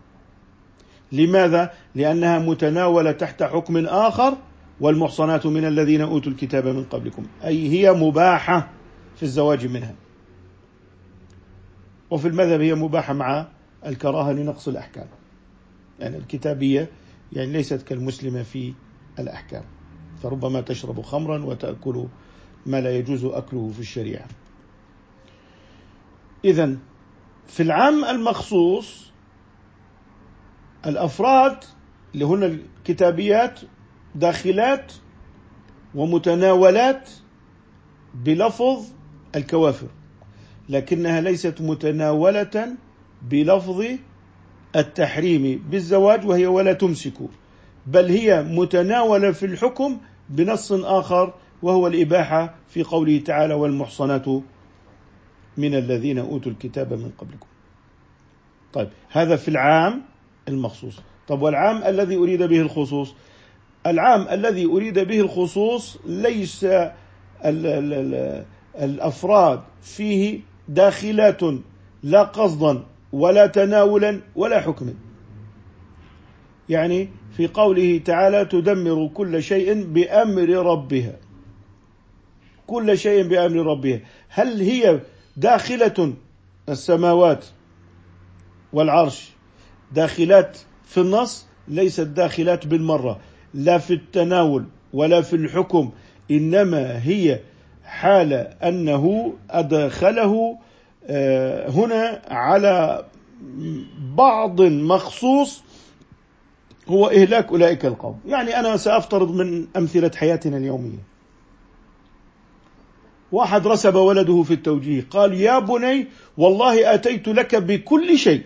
لماذا؟ 1.13 1.73
لأنها 1.95 2.39
متناولة 2.39 3.13
تحت 3.13 3.43
حكم 3.43 3.87
آخر 3.87 4.37
والمحصنات 4.81 5.47
من 5.47 5.65
الذين 5.65 6.01
أوتوا 6.01 6.33
الكتاب 6.33 6.67
من 6.67 6.85
قبلكم. 6.85 7.27
أي 7.45 7.69
هي 7.69 7.93
مباحة 7.93 8.71
في 9.17 9.23
الزواج 9.23 9.67
منها. 9.67 9.95
وفي 12.11 12.29
المذهب 12.29 12.61
هي 12.61 12.75
مباحة 12.75 13.13
مع 13.13 13.47
الكراهة 13.87 14.33
لنقص 14.33 14.69
الأحكام. 14.69 15.07
يعني 16.01 16.17
الكتابية 16.17 16.89
يعني 17.33 17.53
ليست 17.53 17.83
كالمسلمة 17.83 18.43
في 18.43 18.75
الأحكام. 19.19 19.65
فربما 20.23 20.61
تشرب 20.61 21.01
خمرا 21.03 21.45
وتأكل 21.45 22.07
ما 22.67 22.81
لا 22.81 22.97
يجوز 22.97 23.25
أكله 23.25 23.71
في 23.75 23.81
الشريعة. 23.81 24.27
إذا 26.45 26.77
في 27.47 27.63
العام 27.63 28.05
المخصوص 28.05 29.11
الأفراد 30.87 31.57
اللي 32.15 32.25
هن 32.25 32.43
الكتابيات 32.43 33.61
داخلات 34.15 34.93
ومتناولات 35.95 37.11
بلفظ 38.15 38.87
الكوافر 39.37 39.89
لكنها 40.69 41.21
ليست 41.21 41.61
متناولة 41.61 42.77
بلفظ 43.23 43.85
التحريم 44.77 45.65
بالزواج 45.71 46.27
وهي 46.27 46.47
ولا 46.47 46.73
تمسك 46.73 47.15
بل 47.87 48.05
هي 48.11 48.43
متناولة 48.43 49.33
في 49.33 49.47
الحكم 49.47 49.99
بنص 50.31 50.73
آخر 50.73 51.35
وهو 51.63 51.87
الإباحة 51.87 52.55
في 52.69 52.83
قوله 52.83 53.19
تعالى 53.19 53.55
والمحصنات 53.55 54.29
من 55.57 55.75
الذين 55.75 56.19
أوتوا 56.19 56.53
الكتاب 56.53 56.93
من 56.93 57.11
قبلكم. 57.19 57.47
طيب 58.73 58.89
هذا 59.09 59.37
في 59.37 59.49
العام 59.49 60.03
المخصوص. 60.49 61.01
طب 61.29 61.43
والعام 61.43 61.83
الذي 61.83 62.17
أريد 62.17 62.43
به 62.43 62.61
الخصوص؟ 62.61 63.15
العام 63.87 64.29
الذي 64.29 64.65
أريد 64.65 64.99
به 64.99 65.21
الخصوص 65.21 65.99
ليس 66.07 66.65
ال 66.65 66.87
ال 67.45 67.93
ال 67.95 68.45
الأفراد 68.79 69.61
فيه 69.83 70.41
داخلات 70.69 71.41
لا 72.03 72.23
قصدا 72.23 72.83
ولا 73.13 73.47
تناولا 73.47 74.21
ولا 74.37 74.61
حكما. 74.61 74.95
يعني 76.69 77.09
في 77.37 77.47
قوله 77.47 78.01
تعالى 78.05 78.45
تدمر 78.45 79.11
كل 79.15 79.43
شيء 79.43 79.85
بأمر 79.85 80.49
ربها. 80.49 81.17
كل 82.67 82.99
شيء 82.99 83.29
بأمر 83.29 83.67
ربها. 83.67 84.01
هل 84.29 84.61
هي 84.61 85.01
داخلة 85.37 86.15
السماوات 86.69 87.45
والعرش؟ 88.73 89.31
داخلات 89.93 90.59
في 90.85 91.01
النص 91.01 91.47
ليست 91.69 92.01
داخلات 92.01 92.67
بالمرة. 92.67 93.21
لا 93.55 93.79
في 93.79 93.95
التناول 93.95 94.65
ولا 94.93 95.21
في 95.21 95.37
الحكم. 95.37 95.91
إنما 96.31 97.07
هي 97.07 97.41
حال 97.85 98.33
أنه 98.63 99.35
أدخله 99.51 100.59
آه، 101.07 101.71
هنا 101.71 102.23
على 102.29 103.05
بعض 104.17 104.61
مخصوص 104.63 105.63
هو 106.89 107.07
إهلاك 107.07 107.49
أولئك 107.49 107.87
القوم. 107.87 108.21
يعني 108.27 108.61
أنا 108.61 108.77
سأفترض 108.77 109.31
من 109.35 109.67
أمثلة 109.77 110.11
حياتنا 110.17 110.57
اليومية. 110.57 111.11
واحد 113.33 113.67
رسب 113.67 113.95
ولده 113.95 114.43
في 114.43 114.55
التوجيه 114.55 115.07
قال 115.11 115.35
يا 115.35 115.59
بني 115.59 116.07
والله 116.39 116.95
أتيت 116.95 117.29
لك 117.29 117.55
بكل 117.55 118.19
شيء. 118.19 118.43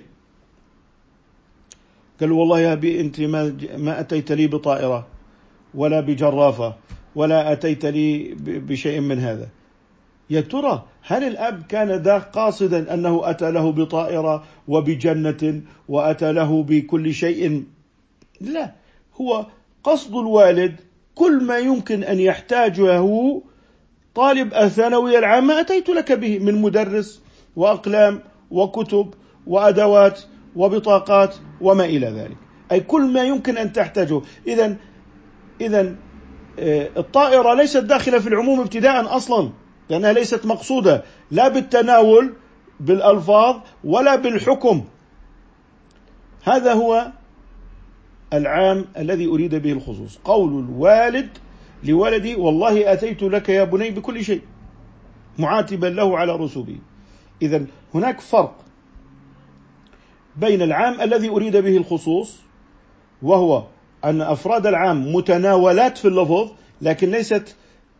قال 2.20 2.32
والله 2.32 2.61
يا 2.61 2.72
أبي 2.72 3.01
أنت 3.01 3.20
ما, 3.20 3.57
ما 3.76 4.01
أتيت 4.01 4.32
لي 4.32 4.47
بطائرة 4.47 5.07
ولا 5.74 6.01
بجرافة 6.01 6.74
ولا 7.14 7.53
أتيت 7.53 7.87
لي 7.87 8.35
بشيء 8.41 9.01
من 9.01 9.18
هذا. 9.18 9.49
يا 10.30 10.41
ترى 10.41 10.85
هل 11.03 11.24
الأب 11.24 11.62
كان 11.62 11.91
ذا 11.91 12.18
قاصدا 12.18 12.95
أنه 12.95 13.30
أتى 13.30 13.51
له 13.51 13.72
بطائرة 13.72 14.45
وبجنة 14.68 15.62
وأتى 15.89 16.32
له 16.32 16.62
بكل 16.62 17.14
شيء؟ 17.14 17.64
لا. 18.41 18.72
هو 19.20 19.47
قصد 19.85 20.14
الوالد 20.14 20.80
كل 21.14 21.45
ما 21.45 21.59
يمكن 21.59 22.05
أن 22.05 22.20
يحتاجه 22.20 23.41
طالب 24.14 24.55
الثانوية 24.55 25.18
العامة 25.18 25.61
أتيت 25.61 25.89
لك 25.89 26.12
به 26.12 26.39
من 26.39 26.62
مدرس 26.62 27.22
وأقلام 27.57 28.20
وكتب 28.51 29.14
وأدوات 29.47 30.20
وبطاقات 30.57 31.35
وما 31.61 31.85
إلى 31.85 32.07
ذلك. 32.07 32.37
أي 32.72 32.80
كل 32.80 33.12
ما 33.12 33.24
يمكن 33.24 33.59
أن 33.59 33.72
تحتاجه. 33.72 34.20
إذا 34.47 34.76
إذا 35.61 35.95
آه، 36.59 36.91
الطائرة 36.97 37.55
ليست 37.55 37.76
داخلة 37.76 38.18
في 38.18 38.28
العموم 38.28 38.61
ابتداء 38.61 39.16
أصلا 39.16 39.51
لأنها 39.91 40.12
ليست 40.12 40.47
مقصودة. 40.47 41.05
لا 41.30 41.49
بالتناول 41.49 42.35
بالألفاظ 42.80 43.57
ولا 43.85 44.16
بالحكم. 44.16 44.85
هذا 46.45 46.72
هو 46.72 47.12
العام 48.37 48.85
الذي 48.97 49.26
أريد 49.26 49.55
به 49.55 49.72
الخصوص. 49.72 50.18
قول 50.24 50.64
الوالد 50.64 51.28
لولدي 51.85 52.35
والله 52.35 52.93
أتيت 52.93 53.22
لك 53.22 53.49
يا 53.49 53.64
بني 53.64 53.91
بكل 53.91 54.24
شيء 54.24 54.41
معاتبا 55.39 55.87
له 55.87 56.18
على 56.18 56.37
رسوبه 56.37 56.78
إذا 57.43 57.66
هناك 57.95 58.20
فرق 58.20 58.55
بين 60.37 60.62
العام 60.62 61.01
الذي 61.01 61.28
أريد 61.28 61.57
به 61.57 61.76
الخصوص 61.76 62.37
وهو 63.22 63.64
أن 64.05 64.20
أفراد 64.20 64.66
العام 64.66 65.14
متناولات 65.14 65.99
في 65.99 66.09
اللفظ 66.09 66.51
لكن 66.82 67.11
ليست 67.11 67.57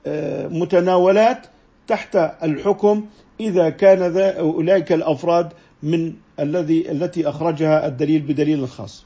آه، 0.07 0.49
متناولات 0.49 1.47
تحت 1.87 2.17
الحكم 2.43 3.07
إذا 3.41 3.71
كان 3.71 4.17
أولئك 4.19 4.93
الأفراد 4.93 5.53
من 5.83 6.13
الذي 6.41 6.91
التي 6.91 7.29
أخرجها 7.29 7.87
الدليل 7.87 8.23
بدليل 8.23 8.69
خاص. 8.69 9.05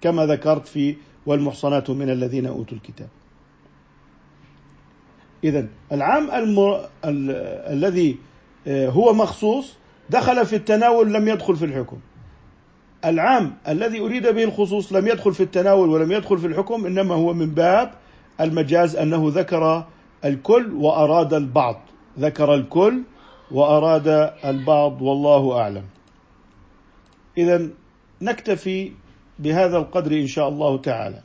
كما 0.00 0.26
ذكرت 0.26 0.68
في 0.68 0.96
والمحصنات 1.26 1.90
من 1.90 2.10
الذين 2.10 2.46
أوتوا 2.46 2.76
الكتاب. 2.76 3.08
إذا 5.44 5.66
العام 5.92 6.30
الم... 6.30 6.58
ال... 7.04 7.30
الذي 7.72 8.18
آه، 8.66 8.88
هو 8.88 9.12
مخصوص 9.12 9.76
دخل 10.10 10.46
في 10.46 10.56
التناول 10.56 11.12
لم 11.12 11.28
يدخل 11.28 11.56
في 11.56 11.64
الحكم. 11.64 11.98
العام 13.04 13.54
الذي 13.68 14.00
أريد 14.00 14.26
به 14.26 14.44
الخصوص 14.44 14.92
لم 14.92 15.08
يدخل 15.08 15.34
في 15.34 15.42
التناول 15.42 15.88
ولم 15.88 16.12
يدخل 16.12 16.38
في 16.38 16.46
الحكم 16.46 16.86
إنما 16.86 17.14
هو 17.14 17.32
من 17.34 17.50
باب 17.50 17.92
المجاز 18.40 18.96
أنه 18.96 19.24
ذكر 19.34 19.86
الكل 20.24 20.72
وأراد 20.72 21.34
البعض. 21.34 21.80
ذكر 22.18 22.54
الكل 22.54 23.02
وأراد 23.50 24.32
البعض 24.44 25.02
والله 25.02 25.58
أعلم. 25.58 25.84
إذا 27.38 27.68
نكتفي 28.22 28.92
بهذا 29.40 29.78
القدر 29.78 30.12
إن 30.12 30.26
شاء 30.26 30.48
الله 30.48 30.78
تعالى. 30.78 31.22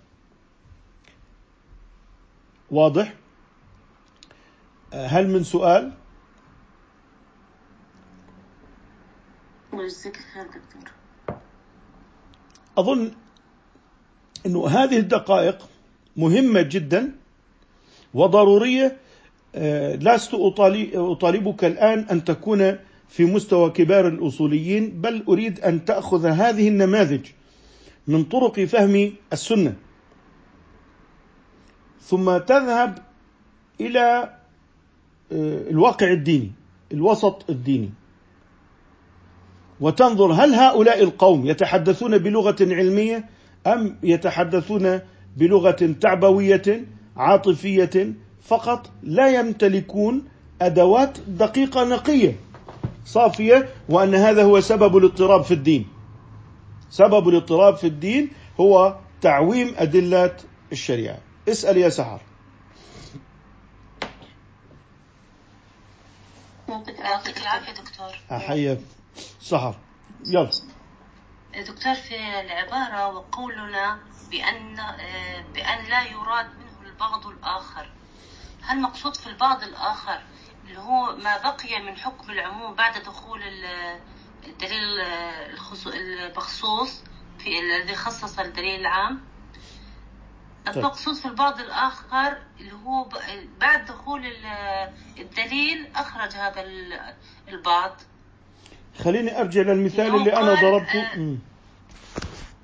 واضح؟ 2.72 3.14
هل 4.94 5.28
من 5.30 5.44
سؤال؟ 5.44 5.92
دكتور 10.48 10.92
أظن 12.78 13.12
أنه 14.46 14.68
هذه 14.68 14.98
الدقائق 14.98 15.70
مهمة 16.18 16.62
جدا 16.62 17.16
وضرورية. 18.14 18.98
آه، 19.56 19.96
لست 19.96 20.34
أطالبك 20.34 21.66
الآن 21.66 22.00
أن 22.00 22.24
تكون 22.24 22.78
في 23.08 23.26
مستوى 23.26 23.70
كبار 23.70 24.08
الأصوليين 24.08 25.02
بل 25.02 25.24
أريد 25.28 25.60
أن 25.60 25.86
تأخذ 25.86 26.26
هذه 26.26 26.68
النماذج 26.68 27.26
من 28.08 28.24
طرق 28.24 28.60
فهم 28.60 29.14
السنة. 29.34 29.76
ثم 32.02 32.38
تذهب 32.38 32.98
إلى 33.82 34.36
آه، 35.32 35.70
الواقع 35.70 36.12
الديني 36.12 36.52
الوسط 36.92 37.50
الديني. 37.50 37.90
وتنظر 39.80 40.32
هل 40.32 40.54
هؤلاء 40.54 41.04
القوم 41.04 41.46
يتحدثون 41.46 42.18
بلغة 42.18 42.56
علمية 42.62 43.30
أم 43.68 43.98
يتحدثون 44.04 45.00
بلغة 45.38 45.96
تعبوية 46.02 46.86
عاطفية 47.18 48.14
فقط 48.42 48.90
لا 49.04 49.40
يمتلكون 49.40 50.24
أدوات 50.62 51.18
دقيقة 51.28 51.84
نقية 51.84 52.36
صافية 53.06 53.70
وأن 53.90 54.16
هذا 54.16 54.44
هو 54.44 54.60
سبب 54.60 54.98
الاضطراب 54.98 55.44
في 55.44 55.54
الدين. 55.54 55.95
سبب 56.90 57.30
الاضطراب 57.30 57.76
في 57.76 57.88
الدين 57.88 58.32
هو 58.60 59.00
تعويم 59.22 59.76
أدلة 59.78 60.38
الشريعة. 60.72 61.18
اسأل 61.50 61.78
يا 61.78 61.90
سحر. 61.90 62.22
يعطيك 67.00 67.38
العافية 67.38 67.72
دكتور. 67.72 68.20
أحيك 68.32 68.80
سحر 69.42 69.76
يلا. 70.26 70.52
دكتور 71.68 71.94
في 71.96 72.16
العبارة 72.42 73.08
وقولنا 73.08 74.00
بأن 74.32 74.76
بأن 75.54 75.86
لا 75.90 76.04
يراد 76.04 76.46
منه 76.46 76.90
البعض 76.90 77.28
الآخر. 77.28 77.90
هل 78.62 78.82
مقصود 78.82 79.16
في 79.16 79.28
البعض 79.28 79.64
الآخر 79.64 80.22
اللي 80.68 80.80
هو 80.80 81.16
ما 81.16 81.38
بقي 81.38 81.82
من 81.82 81.98
حكم 81.98 82.32
العموم 82.32 82.76
بعد 82.76 83.02
دخول 83.04 83.42
ال- 83.44 84.00
الدليل 84.48 85.00
المخصوص 85.86 87.04
في 87.40 87.60
الذي 87.60 87.96
خصص 87.96 88.40
الدليل 88.40 88.80
العام 88.80 89.22
طيب. 90.66 90.78
المقصود 90.78 91.16
في 91.16 91.26
البعض 91.26 91.60
الآخر 91.60 92.38
اللي 92.60 92.74
هو 92.86 93.10
بعد 93.60 93.86
دخول 93.86 94.26
ال- 94.26 94.92
الدليل 95.18 95.88
أخرج 95.96 96.32
هذا 96.36 96.62
ال- 96.62 97.14
البعض 97.48 98.02
خليني 99.04 99.40
أرجع 99.42 99.62
للمثال 99.62 100.16
اللي 100.16 100.34
أنا 100.38 100.54
ضربته 100.54 101.02
آه، 101.02 101.18
مم. 101.18 101.38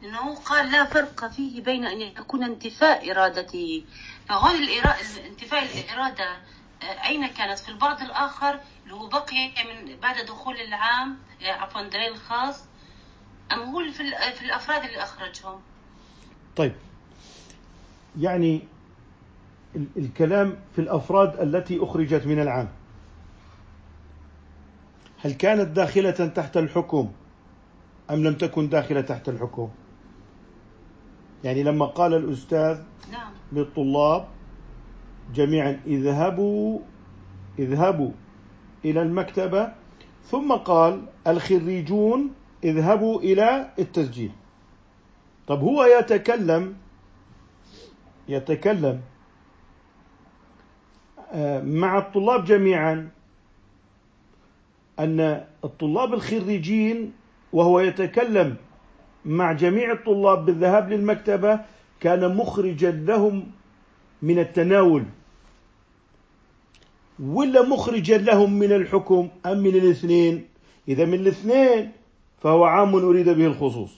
لأنه 0.02 0.36
قال 0.36 0.72
لا 0.72 0.86
فرق 0.86 1.32
فيه 1.32 1.62
بين 1.64 1.86
أن 1.86 2.02
يكون 2.02 2.44
انتفاء 2.44 3.12
إرادته 3.12 3.86
فهون 4.30 4.52
الإرا- 4.68 5.26
انتفاء 5.26 5.64
الإرادة 5.80 6.38
أين 6.84 7.28
كانت؟ 7.28 7.60
في 7.60 7.70
البعض 7.70 8.02
الآخر 8.02 8.60
اللي 8.84 8.94
هو 8.96 9.08
بقي 9.08 9.48
من 9.66 10.00
بعد 10.00 10.26
دخول 10.26 10.56
العام 10.56 11.18
آه، 11.44 11.52
عفوا 11.52 11.82
دليل 11.82 12.18
خاص 12.18 12.64
أم 13.52 13.60
هو 13.60 13.92
في, 13.92 14.02
ال- 14.04 14.34
في 14.36 14.46
الأفراد 14.46 14.84
اللي 14.84 15.04
أخرجهم؟ 15.04 15.60
طيب. 16.56 16.74
يعني 18.20 18.62
ال- 19.76 19.88
الكلام 19.98 20.58
في 20.76 20.82
الأفراد 20.82 21.40
التي 21.40 21.84
أخرجت 21.84 22.26
من 22.26 22.40
العام. 22.42 22.70
هل 25.24 25.34
كانت 25.34 25.68
داخلة 25.68 26.12
تحت 26.12 26.58
الحكم 26.58 27.12
أم 28.12 28.24
لم 28.24 28.34
تكن 28.34 28.70
داخلة 28.70 29.02
تحت 29.02 29.30
الحكم؟ 29.30 29.70
يعني 31.44 31.64
لما 31.64 31.86
قال 31.86 32.14
الأستاذ 32.14 32.80
نعم. 33.12 33.32
للطلاب 33.52 34.28
جميعا 35.34 35.80
اذهبوا 35.88 36.80
اذهبوا 37.60 38.12
إلى 38.86 39.02
المكتبة. 39.02 39.74
ثم 40.24 40.54
قال 40.54 41.02
الخريجون 41.28 42.32
اذهبوا 42.64 43.20
إلى 43.22 43.70
التسجيل. 43.80 44.32
طب 45.48 45.62
هو 45.62 45.84
يتكلم 45.84 46.76
يتكلم 48.30 49.02
آه، 51.34 51.62
مع 51.62 51.98
الطلاب 51.98 52.46
جميعا 52.46 53.10
أن 55.00 55.46
الطلاب 55.64 56.14
الخريجين 56.14 57.14
وهو 57.54 57.80
يتكلم 57.80 58.56
مع 59.26 59.52
جميع 59.52 59.92
الطلاب 59.92 60.46
بالذهاب 60.46 60.90
للمكتبة 60.90 61.60
كان 62.00 62.36
مخرجا 62.36 62.92
لهم 62.92 63.52
من 64.22 64.40
التناول. 64.40 65.06
ولا 67.22 67.62
مخرجا 67.62 68.18
لهم 68.18 68.60
من 68.60 68.72
الحكم 68.72 69.30
أم 69.46 69.58
من 69.58 69.76
الاثنين؟ 69.76 70.48
إذا 70.88 71.06
من 71.06 71.14
الاثنين 71.14 71.92
فهو 72.42 72.64
عام 72.64 72.96
أريد 72.96 73.30
به 73.30 73.46
الخصوص. 73.46 73.92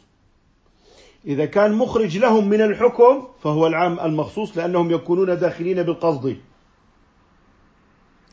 إذا 1.25 1.45
كان 1.45 1.73
مخرج 1.73 2.17
لهم 2.17 2.49
من 2.49 2.61
الحكم 2.61 3.27
فهو 3.43 3.67
العام 3.67 3.99
المخصوص 3.99 4.57
لأنهم 4.57 4.91
يكونون 4.91 5.39
داخلين 5.39 5.83
بالقصد. 5.83 6.37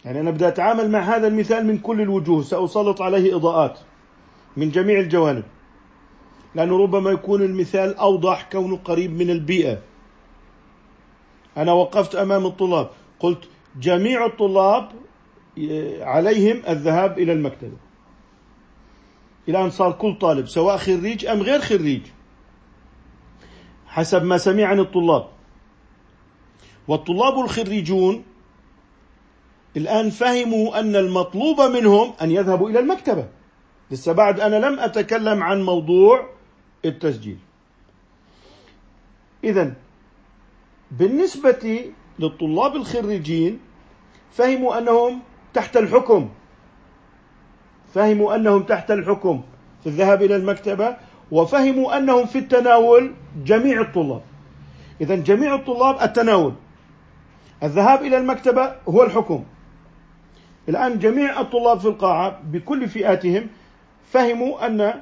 يعني 0.05 0.21
أنا 0.21 0.31
بدي 0.31 0.49
أتعامل 0.49 0.91
مع 0.91 1.01
هذا 1.01 1.27
المثال 1.27 1.67
من 1.67 1.79
كل 1.79 2.01
الوجوه 2.01 2.43
سأسلط 2.43 3.03
عليه 3.03 3.37
إضاءات 3.37 3.79
من 4.57 4.71
جميع 4.71 5.01
الجوانب. 5.01 5.45
لأنه 6.55 6.83
ربما 6.83 7.11
يكون 7.11 7.43
المثال 7.43 7.97
أوضح 7.97 8.49
كونه 8.53 8.77
قريب 8.77 9.13
من 9.13 9.31
البيئة. 9.31 9.79
أنا 11.57 11.73
وقفت 11.73 12.15
أمام 12.15 12.47
الطلاب 12.47 12.91
قلت 13.21 13.49
جميع 13.79 14.27
الطلاب 14.27 14.89
عليهم 16.01 16.63
الذهاب 16.69 17.19
إلى 17.19 17.33
المكتبة. 17.33 17.77
أن 19.49 19.71
صار 19.71 19.93
كل 19.93 20.19
طالب 20.19 20.47
سواء 20.49 20.77
خريج 20.77 21.27
أم 21.27 21.43
غير 21.43 21.61
خريج 21.61 22.03
حسب 23.87 24.23
ما 24.23 24.39
سمع 24.39 24.65
عن 24.65 24.81
الطلاب. 24.81 25.29
والطلاب 26.89 27.39
الخريجون 27.45 28.25
الآن 29.77 30.11
فهموا 30.11 30.81
أن 30.81 30.97
المطلوب 30.97 31.61
منهم 31.61 32.13
أن 32.23 32.31
يذهبوا 32.31 32.71
إلى 32.71 32.79
المكتبة. 32.79 33.29
لسه 33.91 34.13
بعد 34.13 34.41
أنا 34.41 34.67
لم 34.67 34.79
أتكلم 34.79 35.43
عن 35.43 35.63
موضوع 35.63 36.31
التسجيل. 36.85 37.39
إذا 39.45 39.75
بالنسبة 40.91 41.93
للطلاب 42.21 42.77
الخريجين 42.77 43.59
فهموا 44.33 44.79
أنهم 44.79 45.21
تحت 45.55 45.77
الحكم. 45.77 46.29
فهموا 47.95 48.35
أنهم 48.35 48.63
تحت 48.63 48.91
الحكم. 48.91 49.43
في 49.81 49.87
الذهاب 49.87 50.23
إلى 50.23 50.37
المكتبة 50.37 50.97
وفهموا 51.31 51.97
أنهم 51.97 52.27
في 52.27 52.39
التناول 52.39 53.13
جميع 53.45 53.81
الطلاب. 53.81 54.23
إذا 55.01 55.15
جميع 55.15 55.55
الطلاب 55.55 56.03
التناول. 56.03 56.53
الذهاب 57.63 58.03
إلى 58.03 58.17
المكتبة 58.17 58.75
هو 58.89 59.03
الحكم. 59.03 59.45
الآن 60.69 60.99
جميع 60.99 61.41
الطلاب 61.41 61.79
في 61.81 61.89
القاعة 61.89 62.41
بكل 62.45 62.89
فئاتهم 62.89 63.47
فهموا 64.11 64.67
أن 64.67 64.95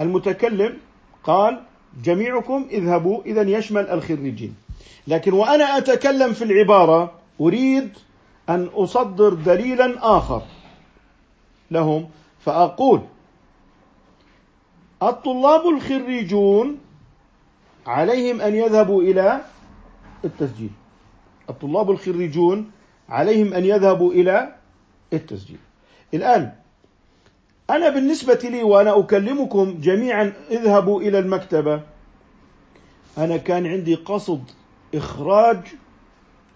المتكلم 0.00 0.78
قال 1.24 1.62
جميعكم 2.02 2.66
اذهبوا 2.70 3.22
إذا 3.22 3.42
يشمل 3.42 3.88
الخريجين. 3.88 4.54
لكن 5.06 5.32
وأنا 5.32 5.78
أتكلم 5.78 6.32
في 6.32 6.44
العبارة 6.44 7.12
أريد 7.40 7.90
أن 8.48 8.64
أصدر 8.74 9.34
دليلا 9.34 10.16
آخر 10.18 10.42
لهم 11.70 12.08
فأقول 12.40 13.00
الطلاب 15.02 15.66
الخريجون 15.66 16.78
عليهم 17.86 18.40
أن 18.40 18.54
يذهبوا 18.54 19.02
إلى 19.02 19.40
التسجيل. 20.24 20.70
الطلاب 21.50 21.90
الخريجون 21.90 22.70
عليهم 23.08 23.54
أن 23.54 23.64
يذهبوا 23.64 24.12
إلى 24.12 24.54
التسجيل. 25.12 25.58
الآن 26.14 26.52
أنا 27.70 27.88
بالنسبة 27.88 28.38
لي 28.44 28.62
وأنا 28.62 28.98
أكلمكم 29.00 29.80
جميعا 29.80 30.32
اذهبوا 30.50 31.00
إلى 31.00 31.18
المكتبة. 31.18 31.80
أنا 33.18 33.36
كان 33.36 33.66
عندي 33.66 33.94
قصد 33.94 34.50
إخراج 34.94 35.58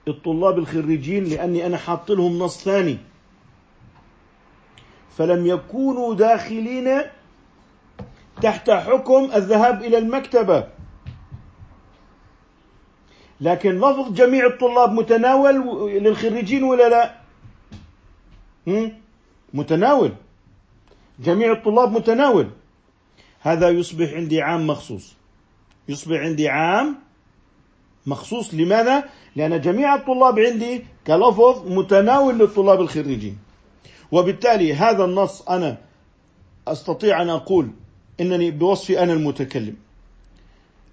الطلاب 0.08 0.58
الخريجين 0.58 1.24
لأني 1.24 1.66
أنا 1.66 1.76
حاط 1.76 2.10
لهم 2.10 2.38
نص 2.38 2.64
ثاني. 2.64 2.98
فلم 5.16 5.46
يكونوا 5.46 6.14
داخلين 6.14 7.02
تحت 8.42 8.70
حكم 8.70 9.30
الذهاب 9.34 9.82
إلى 9.82 9.98
المكتبة. 9.98 10.68
لكن 13.40 13.70
لفظ 13.78 14.12
جميع 14.12 14.46
الطلاب 14.46 14.92
متناول 14.92 15.54
للخريجين 16.02 16.62
ولا 16.62 16.88
لا؟ 16.88 17.14
متناول. 19.54 20.12
جميع 21.20 21.52
الطلاب 21.52 21.92
متناول. 21.92 22.50
هذا 23.40 23.70
يصبح 23.70 24.12
عندي 24.12 24.42
عام 24.42 24.66
مخصوص. 24.66 25.16
يصبح 25.88 26.16
عندي 26.16 26.48
عام 26.48 27.05
مخصوص 28.06 28.54
لماذا؟ 28.54 29.04
لأن 29.36 29.60
جميع 29.60 29.94
الطلاب 29.94 30.38
عندي 30.38 30.84
كلفظ 31.06 31.68
متناول 31.68 32.38
للطلاب 32.38 32.80
الخريجين 32.80 33.38
وبالتالي 34.12 34.74
هذا 34.74 35.04
النص 35.04 35.42
أنا 35.42 35.78
أستطيع 36.68 37.22
أن 37.22 37.30
أقول 37.30 37.68
إنني 38.20 38.50
بوصفي 38.50 39.02
أنا 39.02 39.12
المتكلم 39.12 39.76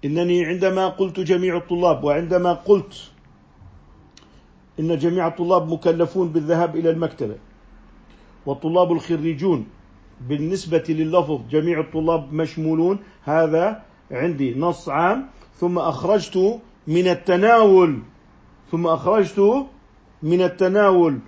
إنني 0.04 0.44
عندما 0.46 0.88
قلت 0.88 1.20
جميع 1.20 1.56
الطلاب 1.56 2.04
وعندما 2.04 2.52
قلت 2.52 3.10
إن 4.80 4.98
جميع 4.98 5.26
الطلاب 5.26 5.72
مكلفون 5.72 6.28
بالذهاب 6.28 6.76
إلى 6.76 6.90
المكتبة 6.90 7.36
والطلاب 8.46 8.92
الخريجون 8.92 9.66
بالنسبة 10.28 10.84
لللفظ 10.88 11.40
جميع 11.50 11.80
الطلاب 11.80 12.32
مشمولون 12.32 12.98
هذا 13.22 13.82
عندي 14.10 14.54
نص 14.54 14.88
عام 14.88 15.28
ثم 15.60 15.78
أخرجت 15.78 16.60
من 16.86 17.08
التناول 17.08 17.98
ثم 18.70 18.86
أخرجت 18.86 19.66
من 20.22 20.42
التناول. 20.42 21.18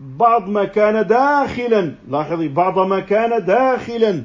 بعض 0.00 0.48
ما 0.48 0.64
كان 0.64 1.06
داخلا 1.06 1.94
لاحظي 2.08 2.48
بعض 2.48 2.78
ما 2.78 3.00
كان 3.00 3.44
داخلا 3.44 4.24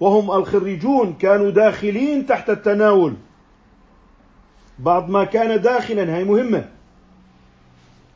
وهم 0.00 0.30
الخريجون 0.30 1.12
كانوا 1.12 1.50
داخلين 1.50 2.26
تحت 2.26 2.50
التناول. 2.50 3.14
بعض 4.78 5.10
ما 5.10 5.24
كان 5.24 5.60
داخلا 5.60 6.16
هي 6.16 6.24
مهمة. 6.24 6.68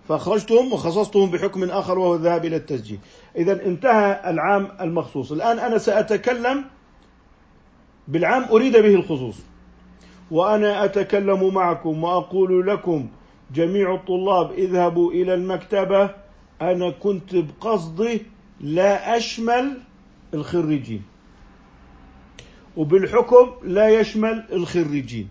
فأخرجتهم 0.09 0.73
وخصصتهم 0.73 1.31
بحكم 1.31 1.64
آخر 1.64 1.99
وهو 1.99 2.14
الذهاب 2.14 2.45
إلى 2.45 2.57
التسجيل. 2.57 2.99
إذا 3.37 3.66
انتهى 3.66 4.31
العام 4.31 4.68
المخصوص. 4.81 5.33
الآن 5.33 5.59
أنا 5.59 5.79
سأتكلم 5.79 6.64
بالعام 8.09 8.45
أريد 8.45 8.73
به 8.73 8.95
الخصوص. 8.95 9.37
وأنا 10.33 10.85
أتكلم 10.85 11.55
معكم 11.55 12.05
وأقول 12.05 12.66
لكم 12.66 13.09
جميع 13.55 13.95
الطلاب 13.95 14.53
اذهبوا 14.53 15.12
إلى 15.12 15.35
المكتبة. 15.35 16.11
أنا 16.61 16.91
كنت 16.91 17.37
بقصدي 17.37 18.22
لا 18.61 19.16
أشمل 19.16 19.80
الخريجين. 20.35 21.03
وبالحكم 22.76 23.51
لا 23.62 23.89
يشمل 23.89 24.45
الخريجين. 24.53 25.28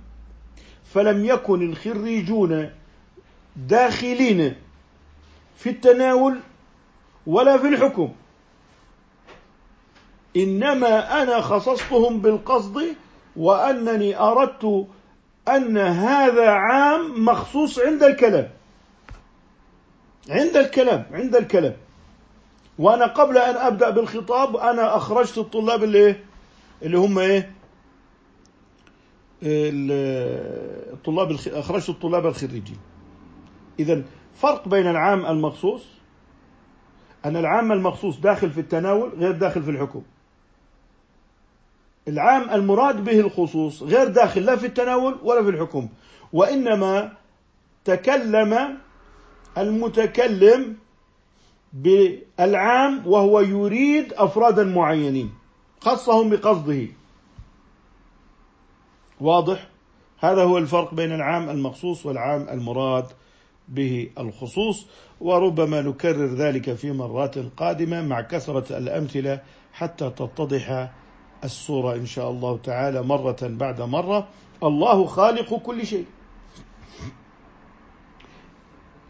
فلم 0.94 1.26
يكن 1.26 1.70
الخريجون 1.70 2.70
داخلين 3.56 4.56
في 5.56 5.70
التناول 5.70 6.40
ولا 7.28 7.58
في 7.58 7.68
الحكم. 7.68 8.10
إنما 10.38 11.24
أنا 11.24 11.42
خصصتهم 11.42 12.22
بالقصد 12.22 12.96
وأنني 13.36 14.20
أردت 14.20 14.88
أن 15.48 15.78
هذا 15.78 16.50
عام 16.50 17.26
مخصوص 17.26 17.80
عند 17.80 18.04
الكلام. 18.04 18.50
عند 20.30 20.58
الكلام 20.58 21.06
عند 21.12 21.36
الكلام. 21.36 21.76
وأنا 22.80 23.06
قبل 23.06 23.38
أن 23.38 23.56
أبدأ 23.56 23.90
بالخطاب 23.90 24.58
أنا 24.58 24.96
أخرجت 24.98 25.38
الطلاب 25.38 25.84
اللي 25.84 26.16
اللي 26.82 26.98
هم 26.98 27.20
إيه؟ 27.20 27.52
الطلاب 30.94 31.38
أخرجت 31.48 31.90
الطلاب 31.90 32.26
الخريجين. 32.26 32.78
اذا 33.80 34.04
فرق 34.36 34.68
بين 34.68 34.88
العام 34.88 35.26
المخصوص 35.26 35.84
أن 37.26 37.38
العام 37.38 37.72
المخصوص 37.72 38.20
داخل 38.20 38.50
في 38.52 38.60
التناول 38.60 39.10
غير 39.18 39.32
داخل 39.32 39.64
في 39.64 39.72
الحكم 39.72 40.02
العام 42.08 42.50
المراد 42.50 43.04
به 43.04 43.20
الخصوص 43.20 43.84
غير 43.84 44.08
داخل 44.08 44.42
لا 44.42 44.56
في 44.56 44.66
التناول 44.66 45.18
ولا 45.24 45.44
في 45.44 45.50
الحكم 45.50 45.88
وإنما 46.34 47.14
تكلم 47.86 48.78
المتكلم 49.58 50.76
بالعام 51.74 53.08
وهو 53.08 53.40
يريد 53.40 54.14
أفرادا 54.14 54.64
معينين 54.64 55.34
خصهم 55.82 56.30
بقصده. 56.30 56.88
واضح؟ 59.22 59.68
هذا 60.20 60.44
هو 60.44 60.58
الفرق 60.58 60.94
بين 60.94 61.12
العام 61.12 61.50
المخصوص 61.50 62.06
والعام 62.06 62.50
المراد 62.50 63.06
به 63.68 64.10
الخصوص 64.20 64.88
وربما 65.22 65.82
نكرر 65.82 66.36
ذلك 66.36 66.74
في 66.74 66.92
مرات 66.92 67.36
قادمة 67.58 68.02
مع 68.02 68.22
كثرة 68.22 68.78
الأمثلة 68.78 69.42
حتى 69.74 70.10
تتضح 70.10 70.92
الصورة 71.44 71.96
إن 71.96 72.06
شاء 72.06 72.30
الله 72.30 72.60
تعالى 72.64 73.02
مرة 73.02 73.38
بعد 73.42 73.82
مرة. 73.82 74.28
الله 74.64 75.06
خالق 75.06 75.54
كل 75.54 75.86
شيء. 75.86 76.06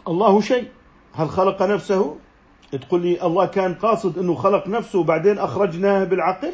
الله 0.07 0.41
شيء. 0.41 0.67
هل 1.13 1.29
خلق 1.29 1.61
نفسه؟ 1.61 2.15
تقول 2.71 3.01
لي 3.01 3.21
الله 3.25 3.45
كان 3.45 3.73
قاصد 3.73 4.17
إنه 4.17 4.35
خلق 4.35 4.67
نفسه 4.67 4.99
وبعدين 4.99 5.39
أخرجناه 5.39 6.03
بالعقل؟ 6.03 6.53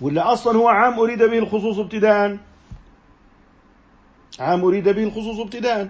ولا 0.00 0.32
أصلا 0.32 0.58
هو 0.58 0.68
عام 0.68 0.98
أريد 0.98 1.22
به 1.22 1.38
الخصوص 1.38 1.78
ابتداء؟ 1.78 2.38
عام 4.38 4.64
أريد 4.64 4.88
به 4.88 5.02
الخصوص 5.04 5.38
ابتداء. 5.40 5.88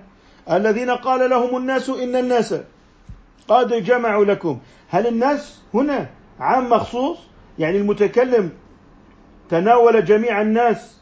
الذين 0.51 0.91
قال 0.91 1.31
لهم 1.31 1.57
الناس 1.57 1.91
إن 1.91 2.17
الناس 2.17 2.55
قد 3.49 3.85
جمعوا 3.85 4.25
لكم. 4.25 4.59
هل 4.89 5.07
الناس 5.07 5.61
هنا 5.75 6.11
عام 6.41 6.71
مخصوص؟ 6.71 7.19
يعني 7.59 7.77
المتكلم 7.77 8.51
تناول 9.51 10.05
جميع 10.05 10.43
الناس 10.43 10.97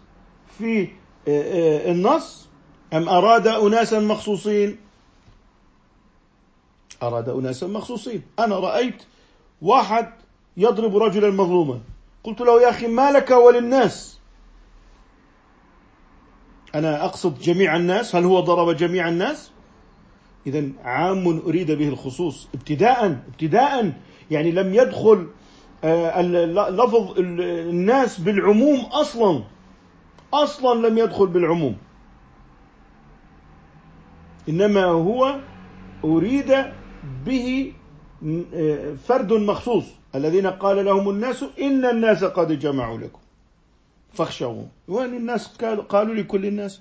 في 0.59 0.83
آه، 0.83 0.89
آه، 1.29 1.93
النص 1.93 2.49
أم 2.93 3.09
أراد 3.09 3.47
اناسا 3.47 4.01
مخصوصين؟ 4.01 4.77
أراد 7.03 7.29
أناسا 7.29 7.67
مخصوصين. 7.67 8.23
أنا 8.39 8.59
رأيت 8.59 9.03
واحد 9.63 10.13
يضرب 10.57 10.97
رجلا 10.97 11.31
مظلوما. 11.31 11.81
قلت 12.25 12.41
له 12.41 12.63
يا 12.63 12.71
أخي 12.71 12.87
ما 12.87 13.11
لك 13.11 13.31
وللناس؟ 13.31 14.19
أنا 16.75 17.05
أقصد 17.05 17.39
جميع 17.39 17.77
الناس. 17.77 18.17
هل 18.17 18.25
هو 18.25 18.41
ضرب 18.41 18.77
جميع 18.77 19.09
الناس؟ 19.09 19.51
إذا 20.47 20.69
عام 20.85 21.39
أريد 21.39 21.71
به 21.71 21.89
الخصوص. 21.89 22.49
ابتداء 22.55 23.07
ابتداء 23.07 23.93
يعني 24.31 24.51
لم 24.51 24.75
يدخل 24.75 25.29
لفظ 25.85 27.19
الناس 27.19 28.21
بالعموم 28.21 28.81
أصلا 28.81 29.43
أصلا 30.35 30.89
لم 30.89 30.99
يدخل 30.99 31.27
بالعموم. 31.27 31.77
إنما 34.49 34.85
هو 34.85 35.41
أريد 36.05 36.65
به 37.27 37.73
فرد 39.05 39.33
مخصوص. 39.33 39.85
الذين 40.15 40.47
قال 40.47 40.85
لهم 40.85 41.09
الناس 41.09 41.45
إن 41.61 41.85
الناس 41.85 42.25
قد 42.25 42.59
جمعوا 42.59 42.99
لكم. 42.99 43.21
فاخشوهم. 44.13 44.69
وين 44.89 45.15
الناس 45.15 45.57
قالوا 45.89 46.15
لكل 46.15 46.47
الناس 46.47 46.81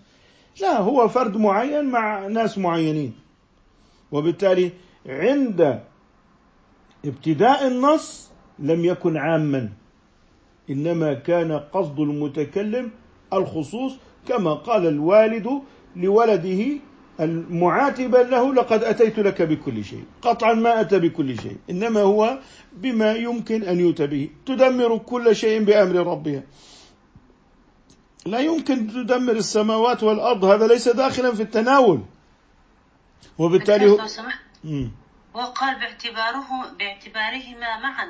لا 0.61 0.79
هو 0.79 1.07
فرد 1.07 1.37
معين 1.37 1.85
مع 1.85 2.27
ناس 2.27 2.57
معينين. 2.57 3.13
وبالتالي 4.11 4.71
عند 5.05 5.83
ابتداء 7.05 7.67
النص 7.67 8.30
لم 8.61 8.85
يكن 8.85 9.17
عاما. 9.17 9.69
إنما 10.69 11.13
كان 11.13 11.51
قصد 11.51 11.99
المتكلم 11.99 12.91
الخصوص 13.33 13.93
كما 14.27 14.53
قال 14.53 14.87
الوالد 14.87 15.61
لولده 15.95 16.65
المعاتبا 17.19 18.17
له 18.17 18.53
لقد 18.53 18.83
أتيت 18.83 19.19
لك 19.19 19.41
بكل 19.41 19.85
شيء 19.85 20.05
قطعا 20.21 20.53
ما 20.53 20.81
أتى 20.81 20.99
بكل 20.99 21.39
شيء 21.39 21.57
إنما 21.69 21.99
هو 22.01 22.39
بما 22.73 23.13
يمكن 23.13 23.63
أن 23.63 23.79
يؤتى 23.79 24.07
به 24.07 24.29
تدمر 24.45 24.97
كل 24.97 25.35
شيء 25.35 25.63
بأمر 25.63 25.95
ربها. 26.07 26.43
لا 28.25 28.39
يمكن 28.39 28.87
تدمر 28.87 29.31
السماوات 29.31 30.03
والأرض 30.03 30.45
هذا 30.45 30.67
ليس 30.67 30.89
داخلا 30.89 31.35
في 31.35 31.41
التناول. 31.41 32.01
وبالتالي 33.37 33.89
هو 33.89 33.97
وقال 35.33 35.79
باعتباره 35.79 36.47
باعتبارهما 36.79 37.79
معا. 37.83 38.07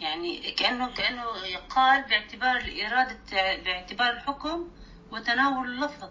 يعني 0.00 0.52
كأنه 0.52 0.94
كأنه 0.94 1.24
قال 1.70 2.02
باعتبار 2.02 2.56
الإرادة 2.56 3.18
باعتبار 3.64 4.10
الحكم 4.10 4.68
وتناول 5.12 5.68
اللفظ. 5.68 6.08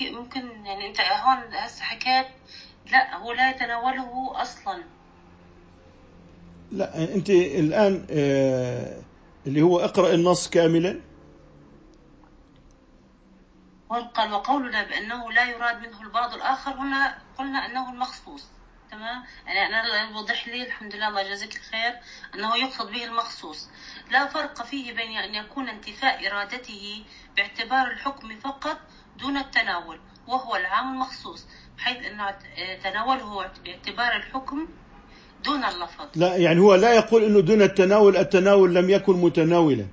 ممكن 0.00 0.66
يعني 0.66 0.88
أنت 0.88 1.00
هون 1.00 1.54
هسه 1.54 1.82
حكيت 1.84 2.26
لا 2.92 3.16
هو 3.16 3.32
لا 3.32 3.50
يتناوله 3.50 4.42
أصلا. 4.42 4.84
لا 6.72 7.14
أنت 7.14 7.30
الآن 7.30 8.06
آه، 8.10 9.02
اللي 9.46 9.62
هو 9.62 9.78
اقرأ 9.78 10.14
النص 10.14 10.50
كاملا؟ 10.50 11.00
قال 13.90 14.32
وقولنا 14.32 14.82
بأنه 14.82 15.32
لا 15.32 15.50
يراد 15.50 15.80
منه 15.80 16.02
البعض 16.02 16.34
الآخر 16.34 16.72
هنا 16.72 17.18
قلنا 17.38 17.66
أنه 17.66 17.92
المخصوص. 17.92 18.55
تمام؟ 18.90 19.22
يعني 19.46 19.66
أنا 19.66 20.18
وضح 20.18 20.48
لي 20.48 20.62
الحمد 20.62 20.94
لله 20.94 21.08
الله 21.08 21.20
يجازيك 21.20 21.56
الخير 21.56 21.92
أنه 22.34 22.56
يقصد 22.56 22.92
به 22.92 23.04
المخصوص. 23.04 23.68
لا 24.10 24.26
فرق 24.26 24.62
فيه 24.62 24.92
بين 24.92 25.16
أن 25.16 25.34
يكون 25.34 25.68
انتفاء 25.68 26.26
إرادته 26.26 27.04
باعتبار 27.36 27.90
الحكم 27.90 28.36
فقط 28.44 28.76
دون 29.20 29.36
التناول 29.36 29.98
وهو 30.28 30.56
العام 30.56 30.92
المخصوص 30.92 31.46
بحيث 31.78 32.06
انه 32.06 32.34
تناوله 32.84 33.50
باعتبار 33.64 34.16
الحكم 34.16 34.68
دون 35.44 35.64
اللفظ. 35.64 36.06
لا 36.14 36.36
يعني 36.36 36.60
هو 36.60 36.74
لا 36.74 36.94
يقول 36.94 37.24
إنه 37.24 37.40
دون 37.40 37.62
التناول 37.62 38.16
التناول 38.16 38.74
لم 38.74 38.90
يكن 38.90 39.12
متناولا. 39.12 39.86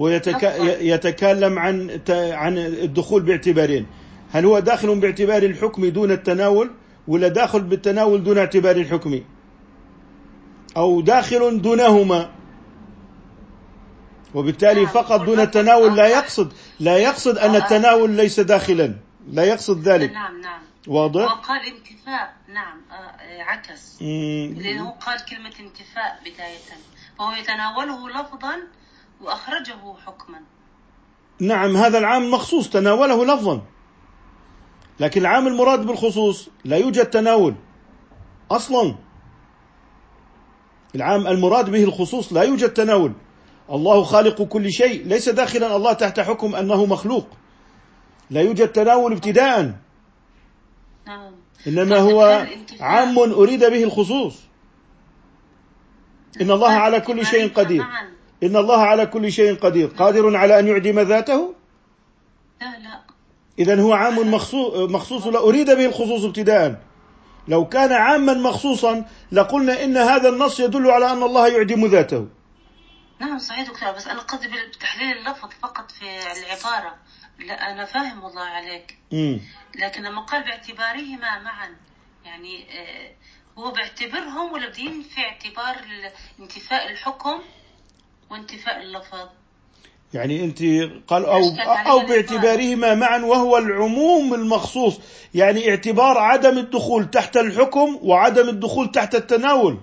هو 0.00 0.08
يتك... 0.08 0.42
يتكلم 0.80 1.58
عن 1.58 2.00
عن 2.10 2.58
الدخول 2.58 3.22
باعتبارين. 3.22 3.86
هل 4.32 4.44
هو 4.44 4.58
داخل 4.58 5.00
باعتبار 5.00 5.42
الحكم 5.42 5.88
دون 5.88 6.10
التناول؟ 6.10 6.70
ولا 7.08 7.28
داخل 7.28 7.62
بالتناول 7.62 8.24
دون 8.24 8.38
اعتبار 8.38 8.76
الحكم؟ 8.76 9.20
أو 10.76 11.00
داخل 11.00 11.62
دونهما. 11.62 12.30
وبالتالي 14.34 14.82
نعم. 14.82 14.92
فقط 14.92 15.20
دون 15.20 15.40
التناول 15.40 15.96
لا 15.96 16.06
يقصد 16.06 16.52
لا 16.80 16.96
يقصد 16.96 17.38
أن 17.38 17.56
التناول 17.56 18.10
ليس 18.10 18.40
داخلا. 18.40 18.94
لا 19.32 19.44
يقصد 19.44 19.88
ذلك. 19.88 20.12
نعم 20.12 20.40
نعم. 20.40 20.60
واضح؟ 20.86 21.24
وقال 21.24 21.60
انتفاء. 21.66 22.34
نعم 22.48 22.80
آه 22.92 23.42
عكس. 23.42 24.02
لأنه 24.02 24.90
قال 24.90 25.24
كلمة 25.24 25.52
انتفاء 25.60 26.20
بداية. 26.20 26.78
فهو 27.18 27.32
يتناوله 27.32 28.08
لفظا 28.08 28.56
وأخرجه 29.20 29.96
حكما. 30.06 30.40
نعم 31.40 31.76
هذا 31.76 31.98
العام 31.98 32.30
مخصوص 32.30 32.70
تناوله 32.70 33.24
لفظا. 33.24 33.62
لكن 35.00 35.20
العام 35.20 35.46
المراد 35.46 35.86
بالخصوص 35.86 36.48
لا 36.64 36.76
يوجد 36.76 37.06
تناول 37.06 37.54
أصلا. 38.50 38.94
العام 40.94 41.26
المراد 41.26 41.70
به 41.70 41.84
الخصوص 41.84 42.32
لا 42.32 42.42
يوجد 42.42 42.68
تناول. 42.68 43.12
الله 43.70 44.02
خالق 44.02 44.42
كل 44.42 44.72
شيء. 44.72 45.06
ليس 45.06 45.28
داخلا 45.28 45.76
الله 45.76 45.92
تحت 45.92 46.20
حكم 46.20 46.54
أنه 46.54 46.86
مخلوق. 46.86 47.26
لا 48.30 48.40
يوجد 48.40 48.68
تناول 48.68 49.12
ابتداء. 49.12 49.74
نعم. 51.06 51.32
انما 51.66 51.98
هو 51.98 52.46
عام 52.80 53.18
أريد 53.18 53.64
به 53.64 53.84
الخصوص. 53.84 54.40
إن 56.40 56.50
الله 56.50 56.72
على 56.72 57.00
كل 57.00 57.26
شيء 57.26 57.52
قدير. 57.52 57.84
إن 58.42 58.56
الله 58.56 58.80
على 58.80 59.06
كل 59.06 59.32
شيء 59.32 59.54
قدير. 59.54 59.86
قادر 59.86 60.36
على 60.36 60.58
أن 60.58 60.66
يعدم 60.66 61.00
ذاته؟ 61.00 61.54
لا 62.60 62.78
لا. 62.78 63.07
إذا 63.58 63.82
هو 63.82 63.92
عام 63.92 64.34
مخصوص 64.34 64.90
مخصوص 64.90 65.26
لا 65.26 65.38
أريد 65.38 65.70
به 65.70 65.86
الخصوص 65.86 66.24
ابتداء. 66.24 66.82
لو 67.48 67.68
كان 67.68 67.92
عاما 67.92 68.34
مخصوصا 68.34 69.04
لقلنا 69.32 69.84
إن 69.84 69.96
هذا 69.96 70.28
النص 70.28 70.60
يدل 70.60 70.90
على 70.90 71.12
أن 71.12 71.22
الله 71.22 71.48
يعدم 71.48 71.86
ذاته. 71.86 72.28
نعم 73.20 73.38
صحيح 73.38 73.68
دكتور 73.68 73.92
بس 73.92 74.06
أنا 74.06 74.20
قصدي 74.20 74.48
بتحليل 74.48 75.18
اللفظ 75.18 75.48
فقط 75.62 75.90
في 75.90 76.04
العبارة. 76.40 76.96
لا 77.38 77.72
أنا 77.72 77.84
فاهم 77.84 78.24
والله 78.24 78.42
عليك. 78.42 78.98
لكن 79.74 80.02
لما 80.02 80.20
قال 80.20 80.44
باعتبارهما 80.44 81.38
معا 81.38 81.76
يعني 82.24 82.66
آه، 82.80 83.14
هو 83.58 83.70
بيعتبرهم 83.70 84.52
ولا 84.52 84.68
بدين 84.68 85.02
في 85.02 85.20
اعتبار 85.20 85.76
انتفاء 86.40 86.90
الحكم 86.90 87.40
وانتفاء 88.30 88.82
اللفظ؟ 88.82 89.28
يعني 90.14 90.44
انت 90.44 90.62
قال 91.08 91.24
أو 91.24 91.42
أو 91.90 92.06
باعتبارهما 92.06 92.94
معا 92.94 93.18
وهو 93.18 93.58
العموم 93.58 94.34
المخصوص 94.34 95.00
يعني 95.34 95.70
اعتبار 95.70 96.18
عدم 96.18 96.58
الدخول 96.58 97.10
تحت 97.10 97.36
الحكم 97.36 97.98
وعدم 98.02 98.48
الدخول 98.48 98.90
تحت 98.92 99.14
التناول. 99.14 99.78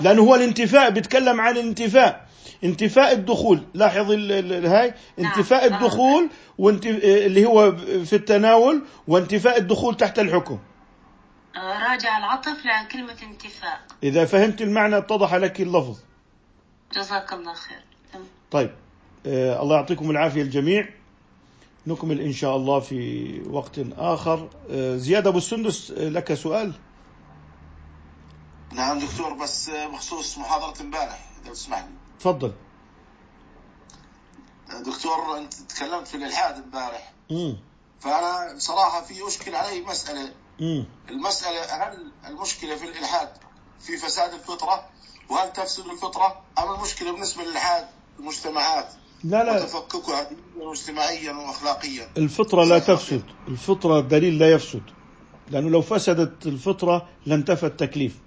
لأنه 0.00 0.22
هو 0.22 0.34
الانتفاء 0.34 0.90
بيتكلم 0.90 1.40
عن 1.40 1.56
الانتفاء 1.56 2.26
انتفاء 2.64 3.12
الدخول 3.12 3.62
لاحظ 3.74 4.10
هاي؟ 4.10 4.94
نعم، 5.18 5.32
انتفاء. 5.32 5.66
الدخول 5.66 6.30
اللي 6.60 7.44
هو 7.44 7.76
في 8.04 8.12
التناول 8.12 8.82
وانتفاء 9.08 9.58
الدخول 9.58 9.96
تحت 9.96 10.18
الحكم. 10.18 10.58
آه، 11.56 11.90
راجع 11.90 12.18
العطف 12.18 12.56
لكلمة 12.66 13.16
انتفاء. 13.22 13.80
إذا 14.02 14.24
فهمت 14.24 14.62
المعنى 14.62 14.98
اتضح 14.98 15.34
لك 15.34 15.60
اللفظ. 15.60 15.98
جزاك 16.96 17.32
الله 17.32 17.54
خير. 17.54 17.85
طيب 18.50 18.74
آه 19.26 19.62
الله 19.62 19.76
يعطيكم 19.76 20.10
العافية 20.10 20.42
الجميع. 20.42 20.88
نكمل 21.86 22.20
إن 22.20 22.32
شاء 22.32 22.56
الله 22.56 22.80
في 22.80 23.40
وقت 23.50 23.78
آخر. 23.98 24.48
آه 24.70 24.96
زياد 24.96 25.26
أبو 25.26 25.38
السندس 25.38 25.90
آه 25.90 26.08
لك 26.08 26.34
سؤال؟ 26.34 26.72
نعم 28.72 28.98
دكتور 28.98 29.32
بس 29.32 29.70
بخصوص 29.70 30.38
محاضرة 30.38 30.82
امبارح 30.82 31.30
إذا 31.44 31.52
تسمح 31.52 31.78
لي 31.78 31.90
تفضل 32.20 32.52
دكتور 34.86 35.38
أنت 35.38 35.54
تكلمت 35.54 36.06
في 36.08 36.16
الإلحاد 36.16 36.54
امبارح. 36.62 37.12
فأنا 38.00 38.54
بصراحة 38.56 39.02
في 39.02 39.28
أشكل 39.28 39.54
علي 39.54 39.80
مسألة. 39.80 40.32
مم. 40.60 40.84
المسألة 41.10 41.64
هل 41.64 42.12
المشكلة 42.26 42.76
في 42.76 42.84
الإلحاد 42.84 43.28
في 43.80 43.96
فساد 43.96 44.32
الفطرة؟ 44.34 44.88
وهل 45.30 45.52
تفسد 45.52 45.86
الفطرة؟ 45.86 46.42
أم 46.58 46.74
المشكلة 46.74 47.12
بالنسبة 47.12 47.42
للإلحاد؟ 47.42 47.86
المجتمعات 48.20 48.86
لا 49.24 49.44
لا. 49.44 49.56
وتفككها 49.56 50.30
واجتماعيا 50.60 51.32
واخلاقيا. 51.32 52.08
الفطرة 52.16 52.64
لا 52.64 52.78
تفسد. 52.78 53.22
الفطرة 53.48 54.00
دليل 54.00 54.38
لا 54.38 54.50
يفسد. 54.50 54.82
لأنه 55.50 55.70
لو 55.70 55.82
فسدت 55.82 56.46
الفطرة 56.46 57.08
لانتفى 57.26 57.66
التكليف 57.66 58.18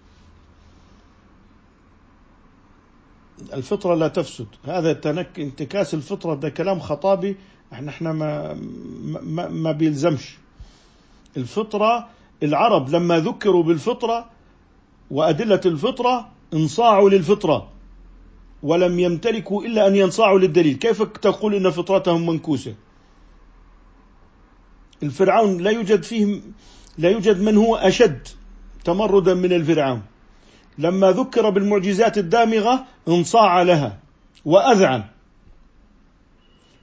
الفطرة 3.54 3.96
لا 3.96 4.08
تفسد. 4.08 4.48
هذا 4.66 4.94
تنك 4.94 5.40
انتكاس 5.40 5.94
الفطرة. 5.94 6.36
ده 6.36 6.50
كلام 6.50 6.80
خطابي. 6.80 7.38
إحنا 7.74 7.90
إحنا 7.92 8.14
ما 8.14 8.54
ما, 9.24 9.48
ما 9.48 9.72
بيلزمش. 9.72 10.38
الفطرة 11.38 12.10
العرب 12.44 12.90
لما 12.90 13.20
ذكروا 13.20 13.64
بالفطرة 13.64 14.30
وأدلة 15.12 15.62
الفطرة 15.66 16.30
انصاعوا 16.54 17.10
للفطرة. 17.10 17.68
ولم 18.64 19.00
يمتلكوا 19.00 19.64
إلا 19.64 19.88
أن 19.88 19.96
ينصاعوا 19.96 20.40
للدليل. 20.40 20.78
كيف 20.78 21.02
تقول 21.02 21.56
إن 21.56 21.70
فطرتهم 21.70 22.30
منكوسة؟ 22.30 22.76
الفرعون 25.04 25.58
لا 25.58 25.72
يوجد 25.72 26.04
فيه 26.04 26.42
لا 26.98 27.10
يوجد 27.10 27.42
من 27.42 27.58
هو 27.58 27.76
أشد 27.76 28.28
تمردا 28.84 29.34
من 29.34 29.54
الفرعون. 29.54 30.02
لما 30.78 31.12
ذكر 31.12 31.50
بالمعجزات 31.50 32.18
الدامغة 32.18 32.86
انصاع 33.08 33.62
لها 33.62 34.00
وأذعن. 34.46 35.04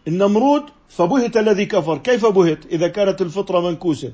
النمرود 0.08 0.62
فبهت 0.88 1.36
الذي 1.36 1.66
كفر. 1.66 1.98
كيف 1.98 2.26
بهت؟ 2.26 2.66
إذا 2.66 2.88
كانت 2.88 3.22
الفطرة 3.22 3.60
منكوسة. 3.60 4.12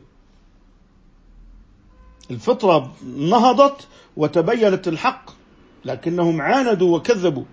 الفطرة 2.30 2.92
نهضت 3.16 3.88
وتبينت 4.16 4.88
الحق 4.88 5.30
لكنهم 5.84 6.40
عاندوا 6.40 6.96
وكذبوا. 6.96 7.44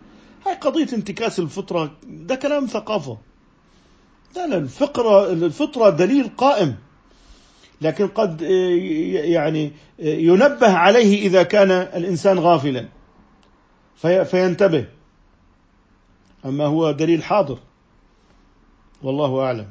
هاي 0.48 0.56
قضية 0.56 0.88
انتكاس 0.94 1.40
الفطرة 1.40 1.92
ده 2.08 2.36
كلام 2.36 2.66
ثقافة. 2.66 3.18
لا 4.36 4.48
لا 4.48 4.58
الفقرة 4.58 5.32
الفطرة 5.32 5.90
دليل 5.90 6.30
قائم. 6.38 6.76
لكن 7.82 8.08
قد 8.08 8.42
يعني 8.42 9.72
ينبه 10.00 10.72
عليه 10.72 11.28
إذا 11.28 11.44
كان 11.44 11.72
الإنسان 11.72 12.40
غافلا. 12.40 12.86
في 13.96 14.26
فينتبه. 14.26 14.86
أما 16.46 16.66
هو 16.66 16.92
دليل 16.92 17.24
حاضر. 17.24 17.58
والله 19.04 19.40
أعلم. 19.42 19.68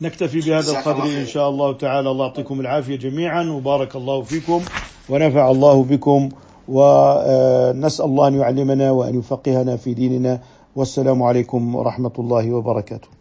نكتفي 0.00 0.40
بهذا 0.40 0.78
القدر 0.78 1.04
إن 1.04 1.26
شاء 1.26 1.48
الله 1.48 1.72
تعالى. 1.72 2.10
الله 2.10 2.26
يعطيكم 2.26 2.60
العافية 2.60 2.96
جميعا 2.96 3.42
وبارك 3.42 3.96
الله 3.96 4.22
فيكم 4.22 4.64
ونفع 5.08 5.50
الله 5.50 5.84
بكم. 5.84 6.28
ونسأل 6.68 8.04
الله 8.04 8.28
أن 8.28 8.34
يعلمنا 8.34 8.90
وأن 8.90 9.18
يفقهنا 9.18 9.76
في 9.76 9.94
ديننا. 9.94 10.40
والسلام 10.76 11.22
عليكم 11.22 11.74
ورحمة 11.74 12.12
الله 12.18 12.52
وبركاته. 12.52 13.17